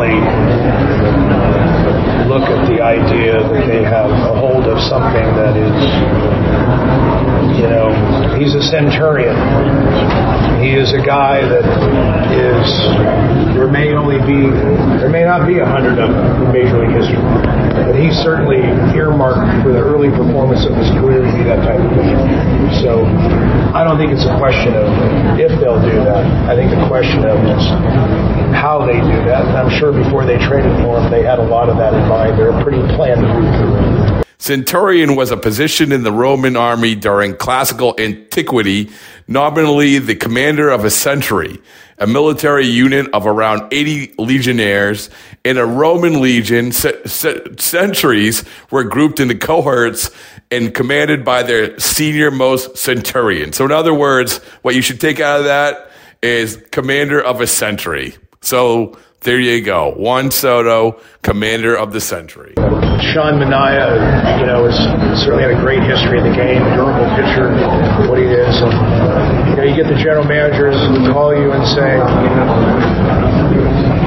look 2.27 2.43
at 2.43 2.67
the 2.67 2.81
idea 2.83 3.39
that 3.39 3.67
they 3.67 3.83
have 3.83 4.11
a 4.11 4.39
hold 4.39 4.67
of 4.67 4.77
something 4.91 5.27
that 5.39 5.55
is 5.55 6.96
he's 8.37 8.55
a 8.55 8.61
centurion. 8.61 9.35
He 10.61 10.73
is 10.73 10.93
a 10.93 11.01
guy 11.01 11.41
that 11.41 11.65
is, 12.33 12.65
there 13.53 13.69
may 13.69 13.93
only 13.93 14.17
be, 14.25 14.49
there 14.97 15.09
may 15.09 15.23
not 15.23 15.45
be 15.47 15.59
a 15.59 15.65
hundred 15.65 16.01
of 16.01 16.09
them 16.09 16.43
in 16.43 16.51
Major 16.51 16.81
League 16.81 16.97
history, 16.97 17.21
but 17.85 17.93
he's 17.93 18.17
certainly 18.17 18.65
earmarked 18.97 19.63
for 19.63 19.69
the 19.71 19.81
early 19.81 20.09
performance 20.09 20.65
of 20.65 20.73
his 20.73 20.89
career 20.97 21.21
to 21.21 21.31
be 21.37 21.43
that 21.45 21.61
type 21.61 21.77
of 21.77 21.89
pitcher. 21.93 22.19
So 22.81 23.05
I 23.73 23.85
don't 23.85 24.01
think 24.01 24.11
it's 24.11 24.25
a 24.25 24.37
question 24.41 24.73
of 24.73 24.89
if 25.37 25.53
they'll 25.61 25.81
do 25.81 25.97
that. 26.09 26.25
I 26.49 26.57
think 26.57 26.73
the 26.73 26.83
question 26.89 27.21
of 27.25 27.37
is 27.37 27.63
how 28.57 28.81
they 28.81 28.97
do 28.97 29.17
that. 29.29 29.45
And 29.45 29.55
I'm 29.57 29.69
sure 29.77 29.93
before 29.93 30.25
they 30.25 30.41
traded 30.41 30.73
for 30.81 30.97
him, 30.97 31.11
they 31.13 31.21
had 31.21 31.37
a 31.37 31.45
lot 31.45 31.69
of 31.69 31.77
that 31.77 31.93
in 31.93 32.01
mind. 32.09 32.37
They're 32.37 32.49
a 32.49 32.63
pretty 32.63 32.81
planned 32.97 33.21
through. 33.21 34.26
Centurion 34.39 35.15
was 35.15 35.31
a 35.31 35.37
position 35.37 35.91
in 35.91 36.03
the 36.03 36.11
Roman 36.11 36.55
army 36.55 36.93
during 36.93 37.35
classical 37.35 37.95
antiquity, 37.97 38.91
nominally 39.27 39.97
the 39.97 40.15
commander 40.15 40.69
of 40.69 40.85
a 40.85 40.91
century, 40.91 41.59
a 41.97 42.05
military 42.05 42.67
unit 42.67 43.07
of 43.13 43.25
around 43.25 43.73
80 43.73 44.13
legionnaires. 44.19 45.09
In 45.43 45.57
a 45.57 45.65
Roman 45.65 46.21
legion, 46.21 46.71
centuries 46.71 48.43
were 48.69 48.83
grouped 48.83 49.19
into 49.19 49.35
cohorts 49.35 50.11
and 50.51 50.73
commanded 50.73 51.25
by 51.25 51.41
their 51.41 51.79
senior 51.79 52.29
most 52.29 52.77
centurion. 52.77 53.53
So, 53.53 53.65
in 53.65 53.71
other 53.71 53.93
words, 53.93 54.37
what 54.61 54.75
you 54.75 54.83
should 54.83 55.01
take 55.01 55.19
out 55.19 55.39
of 55.39 55.45
that 55.45 55.89
is 56.21 56.63
commander 56.71 57.19
of 57.19 57.41
a 57.41 57.47
century. 57.47 58.15
So, 58.41 58.99
there 59.21 59.39
you 59.39 59.63
go. 59.63 59.93
Juan 59.97 60.29
Soto, 60.29 61.01
commander 61.23 61.75
of 61.75 61.91
the 61.91 61.99
century. 61.99 62.53
Sean 63.01 63.37
Manaea, 63.39 64.39
you 64.39 64.45
know, 64.45 64.65
has 64.65 64.77
certainly 65.21 65.43
had 65.43 65.53
a 65.53 65.61
great 65.61 65.81
history 65.83 66.17
in 66.17 66.25
the 66.25 66.35
game, 66.35 66.63
durable 66.73 67.07
pitcher, 67.17 67.53
what 68.09 68.17
he 68.17 68.25
is. 68.25 68.61
And, 68.61 68.73
you 69.49 69.55
know, 69.55 69.63
you 69.63 69.75
get 69.75 69.87
the 69.87 69.97
general 69.97 70.25
managers 70.25 70.75
who 70.89 71.11
call 71.11 71.35
you 71.35 71.51
and 71.51 71.63
say, 71.67 71.97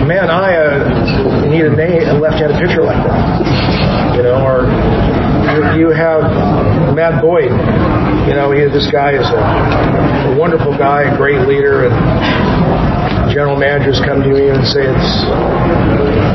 man, 0.07 0.31
I 0.31 0.57
uh, 0.57 1.47
need 1.47 1.65
a, 1.65 1.73
a 2.11 2.19
left-handed 2.19 2.59
pitcher 2.59 2.83
like 2.83 2.99
that. 3.07 4.17
You 4.17 4.23
know, 4.23 4.43
or 4.43 4.67
you 5.79 5.91
have 5.91 6.23
Matt 6.95 7.23
Boyd. 7.23 7.51
You 8.29 8.35
know, 8.35 8.51
he, 8.53 8.67
this 8.71 8.91
guy 8.91 9.13
is 9.15 9.27
a, 9.27 10.35
a 10.35 10.39
wonderful 10.39 10.77
guy, 10.77 11.13
a 11.13 11.17
great 11.17 11.47
leader, 11.47 11.87
and 11.89 11.95
general 13.33 13.57
managers 13.57 14.01
come 14.01 14.23
to 14.23 14.29
me 14.29 14.49
and 14.51 14.67
say 14.67 14.87
it's 14.87 15.11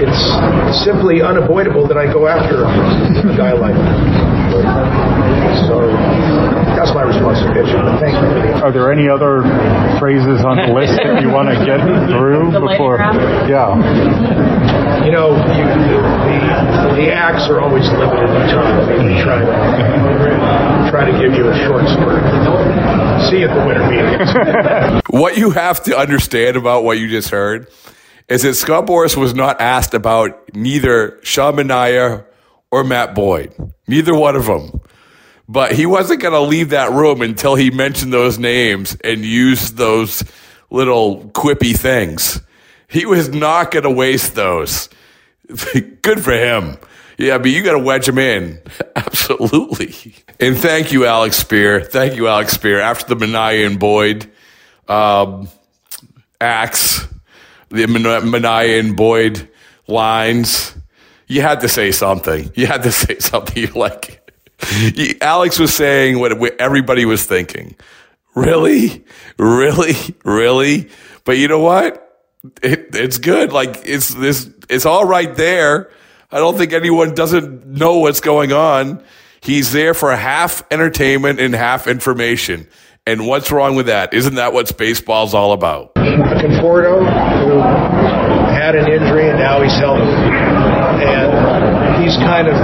it's 0.02 0.84
simply 0.84 1.22
unavoidable 1.22 1.88
that 1.88 1.98
I 1.98 2.12
go 2.12 2.28
after 2.28 2.64
a 2.66 3.36
guy 3.36 3.54
like 3.54 3.76
that. 3.76 4.45
So 5.68 5.88
that's 6.76 6.94
my 6.94 7.04
response 7.04 7.40
to 7.40 7.52
pitching. 7.54 7.82
Thank 8.00 8.16
you. 8.16 8.64
Are 8.64 8.72
there 8.72 8.92
any 8.92 9.10
other 9.10 9.44
phrases 10.00 10.44
on 10.44 10.58
the 10.58 10.74
list 10.74 10.96
that 11.02 11.22
you 11.22 11.30
want 11.30 11.50
to 11.50 11.58
get 11.66 11.82
through 12.12 12.52
before? 12.52 12.98
Yeah. 13.48 13.76
You 15.06 15.12
know, 15.12 15.36
you, 15.54 15.64
the, 15.64 16.00
the 16.02 16.96
the 16.96 17.12
acts 17.14 17.50
are 17.50 17.62
always 17.62 17.88
limited 17.92 18.30
in 18.30 18.48
time. 18.50 19.06
We 19.06 19.22
try 19.22 19.40
to 19.40 20.90
try 20.90 21.06
to 21.06 21.18
give 21.20 21.34
you 21.34 21.50
a 21.50 21.56
short 21.66 21.86
spurt. 21.88 22.24
See 23.30 23.40
you 23.40 23.48
at 23.48 23.56
the 23.56 23.66
winter 23.66 23.86
meetings. 23.90 25.02
what 25.10 25.38
you 25.38 25.52
have 25.52 25.84
to 25.84 25.98
understand 25.98 26.58
about 26.58 26.84
what 26.84 26.98
you 26.98 27.08
just 27.10 27.30
heard 27.30 27.70
is 28.28 28.44
that 28.44 28.56
Scott 28.56 28.88
Boras 28.88 29.16
was 29.16 29.34
not 29.34 29.62
asked 29.62 29.94
about 29.94 30.56
neither 30.56 31.20
Sean 31.24 31.56
Manaea 31.56 32.26
or 32.72 32.84
Matt 32.84 33.16
Boyd, 33.16 33.54
neither 33.88 34.14
one 34.14 34.36
of 34.36 34.46
them. 34.46 34.82
But 35.48 35.74
he 35.74 35.86
wasn't 35.86 36.22
going 36.22 36.34
to 36.34 36.40
leave 36.40 36.70
that 36.70 36.92
room 36.92 37.22
until 37.22 37.56
he 37.56 37.70
mentioned 37.70 38.12
those 38.12 38.40
names 38.40 38.98
and 39.04 39.24
used 39.24 39.78
those 39.78 40.24
little 40.72 41.30
quippy 41.30 41.78
things. 41.78 42.42
He 42.88 43.06
was 43.06 43.30
not 43.30 43.72
going 43.72 43.84
to 43.84 43.92
waste 43.92 44.36
those. 44.36 44.90
Good 46.02 46.24
for 46.24 46.34
him. 46.34 46.78
Yeah, 47.18 47.38
but 47.38 47.50
you 47.50 47.64
got 47.64 47.74
to 47.74 47.80
wedge 47.80 48.08
him 48.08 48.18
in. 48.18 48.62
Absolutely. 48.96 50.16
And 50.40 50.58
thank 50.58 50.92
you, 50.92 51.06
Alex 51.06 51.38
Spear. 51.38 51.82
Thank 51.82 52.16
you, 52.16 52.28
Alex 52.28 52.54
Spear. 52.54 52.80
After 52.80 53.16
the 53.16 53.26
Manaea 53.26 53.66
and 53.66 53.80
Boyd 53.80 54.30
um, 54.88 55.48
acts, 56.42 57.08
the 57.70 57.86
Manaea 57.86 58.80
and 58.80 58.98
Boyd 58.98 59.50
lines, 59.88 60.76
you 61.28 61.42
had 61.42 61.62
to 61.62 61.70
say 61.70 61.92
something. 61.92 62.52
You 62.56 62.68
had 62.68 62.84
to 62.84 62.92
say 63.04 63.20
something. 63.20 63.62
You 63.64 63.68
like. 63.70 64.22
Alex 65.22 65.60
was 65.60 65.74
saying 65.74 66.18
what 66.20 66.60
everybody 66.60 67.06
was 67.06 67.26
thinking. 67.26 67.76
Really, 68.36 69.06
really, 69.38 69.96
really. 70.24 70.90
But 71.24 71.38
you 71.38 71.48
know 71.48 71.60
what? 71.60 72.02
It, 72.62 72.90
it's 72.94 73.18
good. 73.18 73.52
Like 73.52 73.82
it's 73.86 74.14
this. 74.14 74.50
It's 74.70 74.86
all 74.86 75.06
right 75.06 75.34
there. 75.36 75.90
I 76.32 76.38
don't 76.38 76.58
think 76.58 76.74
anyone 76.74 77.14
doesn't 77.14 77.66
know 77.66 78.00
what's 78.00 78.20
going 78.20 78.52
on. 78.52 79.04
He's 79.42 79.72
there 79.72 79.94
for 79.94 80.16
half 80.16 80.64
entertainment 80.72 81.40
and 81.40 81.54
half 81.54 81.88
information. 81.88 82.68
And 83.08 83.28
what's 83.28 83.52
wrong 83.52 83.76
with 83.76 83.86
that? 83.86 84.14
Isn't 84.14 84.36
that 84.36 84.52
what 84.52 84.76
baseball's 84.78 85.36
all 85.36 85.54
about? 85.54 85.94
Conforto, 85.96 87.00
who 87.00 87.60
had 88.54 88.76
an 88.76 88.92
injury 88.92 89.30
and 89.30 89.38
now 89.38 89.62
he's 89.62 89.76
healthy, 89.76 90.02
and 91.08 92.04
he's 92.04 92.16
kind 92.18 92.48
of 92.48 92.56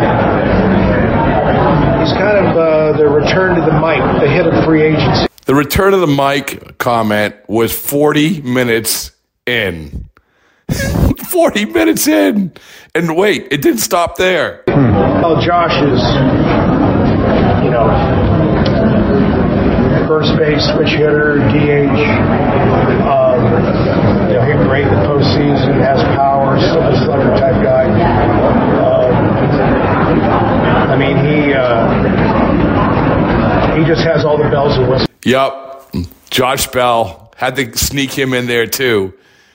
he's 1.99 2.13
kind 2.17 2.37
of 2.45 2.57
uh, 2.57 2.97
the 2.97 3.07
return 3.07 3.55
to 3.55 3.61
the 3.61 3.73
mic, 3.79 3.99
the 4.21 4.29
hit 4.29 4.47
of 4.47 4.63
free 4.65 4.83
agency. 4.83 5.27
The 5.45 5.55
return 5.55 5.93
of 5.93 6.01
the 6.01 6.07
mic 6.07 6.77
comment 6.77 7.35
was 7.47 7.77
40 7.77 8.41
minutes 8.41 9.11
in. 9.45 10.09
40 11.29 11.65
minutes 11.65 12.07
in. 12.07 12.53
And 12.95 13.15
wait, 13.17 13.47
it 13.51 13.61
didn't 13.61 13.79
stop 13.79 14.17
there. 14.17 14.63
Well, 14.67 15.41
Josh 15.41 15.73
is, 15.81 16.01
you 17.63 17.71
know, 17.71 17.87
first 20.07 20.37
base, 20.37 20.63
switch 20.75 20.91
hitter, 20.91 21.39
DH. 21.49 21.99
Um, 23.07 23.41
you 24.27 24.35
know, 24.35 24.43
hit 24.45 24.57
great 24.67 24.85
in 24.87 24.93
the 24.93 25.03
postseason, 25.07 25.81
has 25.81 26.03
power, 26.15 26.30
type 26.59 27.63
guy. 27.63 27.85
Um, 28.81 29.13
I 30.91 30.95
mean, 30.97 31.17
he 31.25 31.53
uh, 31.53 31.87
he 33.77 33.85
just 33.85 34.01
has 34.03 34.25
all 34.25 34.37
the 34.37 34.49
bells 34.49 34.77
and 34.77 34.89
whistles. 34.89 35.09
Yep, 35.23 35.95
Josh 36.29 36.67
Bell 36.67 37.31
had 37.37 37.55
to 37.55 37.77
sneak 37.77 38.11
him 38.11 38.33
in 38.33 38.47
there 38.47 38.67
too. 38.67 39.13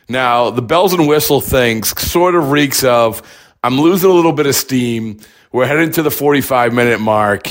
Now, 0.09 0.51
the 0.51 0.63
bells 0.63 0.93
and 0.93 1.09
whistle 1.09 1.41
thing 1.41 1.83
sort 1.83 2.35
of 2.35 2.51
reeks 2.51 2.85
of 2.85 3.23
I'm 3.63 3.81
losing 3.81 4.11
a 4.11 4.13
little 4.13 4.33
bit 4.33 4.47
of 4.47 4.55
steam. 4.55 5.19
We're 5.53 5.67
heading 5.67 5.91
to 5.93 6.03
the 6.03 6.11
45 6.11 6.73
minute 6.73 7.01
mark. 7.01 7.49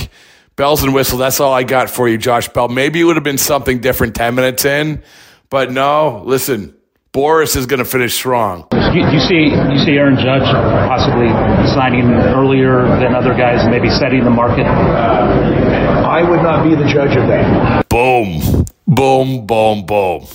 Bells 0.56 0.84
and 0.84 0.94
whistle, 0.94 1.18
that's 1.18 1.42
all 1.42 1.52
I 1.52 1.64
got 1.64 1.90
for 1.90 2.08
you, 2.08 2.18
Josh 2.18 2.48
Bell. 2.48 2.70
Maybe 2.70 3.02
it 3.02 3.04
would 3.04 3.18
have 3.18 3.26
been 3.26 3.38
something 3.38 3.80
different 3.80 4.16
10 4.16 4.36
minutes 4.36 4.64
in, 4.64 5.04
but 5.50 5.70
no, 5.70 6.24
listen, 6.26 6.74
Boras 7.16 7.56
is 7.56 7.66
going 7.66 7.80
to 7.80 7.86
finish 7.86 8.14
strong. 8.14 8.68
You, 8.74 9.08
you, 9.10 9.22
see, 9.22 9.46
you 9.46 9.80
see 9.86 9.96
Aaron 9.96 10.18
Judge 10.18 10.44
possibly 10.44 11.30
signing 11.74 12.12
earlier 12.12 12.84
than 13.00 13.16
other 13.16 13.34
guys, 13.34 13.62
and 13.62 13.72
maybe 13.72 13.90
setting 13.90 14.26
the 14.26 14.30
market. 14.30 14.66
I 14.66 16.30
would 16.30 16.42
not 16.42 16.66
be 16.66 16.76
the 16.76 16.84
judge 16.84 17.16
of 17.16 17.26
that. 17.30 17.88
Boom, 17.88 18.66
boom, 18.86 19.46
boom, 19.46 19.86
boom. 19.86 20.28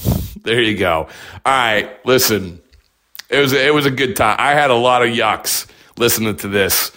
There 0.43 0.63
you 0.63 0.79
go. 0.79 1.07
All 1.45 1.53
right, 1.53 1.91
listen. 2.07 2.63
It 3.29 3.41
was 3.41 3.53
it 3.53 3.75
was 3.75 3.85
a 3.85 3.91
good 3.91 4.17
time. 4.17 4.37
I 4.39 4.53
had 4.53 4.71
a 4.71 4.75
lot 4.75 5.03
of 5.03 5.11
yucks 5.11 5.67
listening 5.99 6.37
to 6.37 6.49
this 6.49 6.93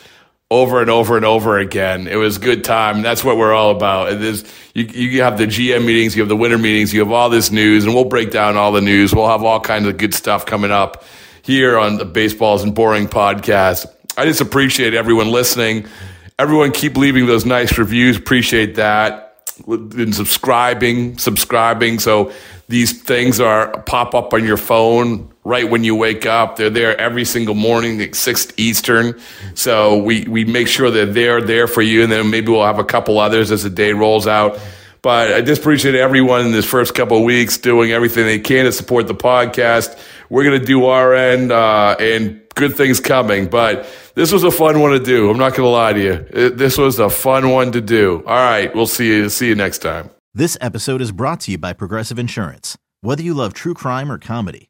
over 0.54 0.82
and 0.82 0.90
over 0.90 1.18
and 1.18 1.26
over 1.26 1.58
again. 1.58 2.08
It 2.08 2.16
was 2.16 2.38
good 2.38 2.64
time. 2.64 3.02
That's 3.02 3.24
what 3.24 3.38
we're 3.38 3.54
all 3.54 3.72
about. 3.72 4.14
It 4.14 4.22
is 4.22 4.46
you, 4.76 4.84
you 4.84 5.24
have 5.24 5.40
the 5.40 5.48
GM 5.48 5.84
meetings, 5.84 6.16
you 6.16 6.22
have 6.22 6.30
the 6.30 6.36
winter 6.36 6.60
meetings, 6.60 6.94
you 6.94 7.00
have 7.00 7.12
all 7.12 7.30
this 7.30 7.50
news, 7.50 7.86
and 7.86 7.96
we'll 7.96 8.06
break 8.06 8.30
down 8.30 8.56
all 8.56 8.72
the 8.72 8.82
news. 8.82 9.16
We'll 9.16 9.28
have 9.28 9.44
all 9.44 9.60
kinds 9.60 9.88
of 9.88 9.98
good 9.98 10.14
stuff 10.14 10.46
coming 10.46 10.70
up 10.70 11.04
here 11.42 11.78
on 11.80 11.98
the 11.98 12.06
Baseball 12.06 12.56
Isn't 12.58 12.76
Boring 12.76 13.08
podcast. 13.08 13.88
I 14.16 14.26
just 14.26 14.42
appreciate 14.42 14.94
everyone 14.94 15.32
listening. 15.32 15.88
Everyone 16.38 16.72
keep 16.72 16.98
leaving 16.98 17.26
those 17.26 17.46
nice 17.46 17.76
reviews. 17.80 18.16
Appreciate 18.16 18.76
that. 18.76 19.50
And 19.68 20.14
subscribing, 20.14 21.18
subscribing. 21.18 21.98
So 21.98 22.32
these 22.70 23.02
things 23.02 23.40
are 23.40 23.82
pop 23.82 24.14
up 24.14 24.34
on 24.34 24.46
your 24.46 24.58
phone 24.58 25.33
right 25.44 25.70
when 25.70 25.84
you 25.84 25.96
wake 25.96 26.26
up. 26.26 26.56
They're 26.56 26.70
there 26.70 27.00
every 27.00 27.26
single 27.26 27.56
morning 27.56 28.02
at 28.02 28.16
6 28.16 28.54
Eastern. 28.58 29.20
So 29.56 29.98
we, 29.98 30.24
we 30.26 30.46
make 30.46 30.68
sure 30.68 30.90
that 30.90 31.14
they're 31.14 31.42
there 31.42 31.68
for 31.68 31.82
you. 31.82 32.04
And 32.04 32.12
then 32.12 32.30
maybe 32.30 32.52
we'll 32.52 32.66
have 32.66 32.80
a 32.80 32.86
couple 32.86 33.20
others 33.20 33.52
as 33.52 33.64
the 33.64 33.70
day 33.70 33.94
rolls 33.94 34.28
out. 34.28 34.60
But 35.02 35.34
I 35.34 35.42
just 35.42 35.60
appreciate 35.60 35.96
everyone 35.96 36.46
in 36.46 36.54
this 36.54 36.66
first 36.66 36.96
couple 36.96 37.18
of 37.18 37.24
weeks 37.24 37.58
doing 37.58 37.92
everything 37.92 38.26
they 38.26 38.40
can 38.40 38.64
to 38.64 38.72
support 38.72 39.08
the 39.08 39.16
podcast. 39.16 40.00
We're 40.30 40.46
going 40.46 40.60
to 40.60 40.66
do 40.66 40.86
our 40.86 41.14
end, 41.14 41.52
uh, 41.52 41.98
and 42.00 42.42
good 42.56 42.76
things 42.78 43.02
coming. 43.02 43.48
But 43.48 43.86
this 44.16 44.32
was 44.32 44.46
a 44.46 44.52
fun 44.52 44.80
one 44.80 44.92
to 44.92 45.00
do. 45.00 45.30
I'm 45.30 45.38
not 45.38 45.52
going 45.52 45.64
to 45.64 45.70
lie 45.70 45.92
to 45.92 46.02
you. 46.02 46.26
It, 46.30 46.58
this 46.58 46.78
was 46.78 47.00
a 47.00 47.10
fun 47.10 47.50
one 47.50 47.74
to 47.74 47.82
do. 47.82 48.24
All 48.26 48.36
right. 48.36 48.74
We'll 48.74 48.88
see 48.88 49.08
you, 49.08 49.28
see 49.28 49.50
you 49.50 49.56
next 49.56 49.80
time. 49.80 50.10
This 50.34 50.58
episode 50.62 51.02
is 51.02 51.12
brought 51.12 51.42
to 51.42 51.52
you 51.52 51.58
by 51.58 51.74
Progressive 51.74 52.18
Insurance. 52.18 52.78
Whether 53.02 53.24
you 53.24 53.34
love 53.34 53.54
true 53.54 53.74
crime 53.74 54.10
or 54.10 54.18
comedy, 54.18 54.70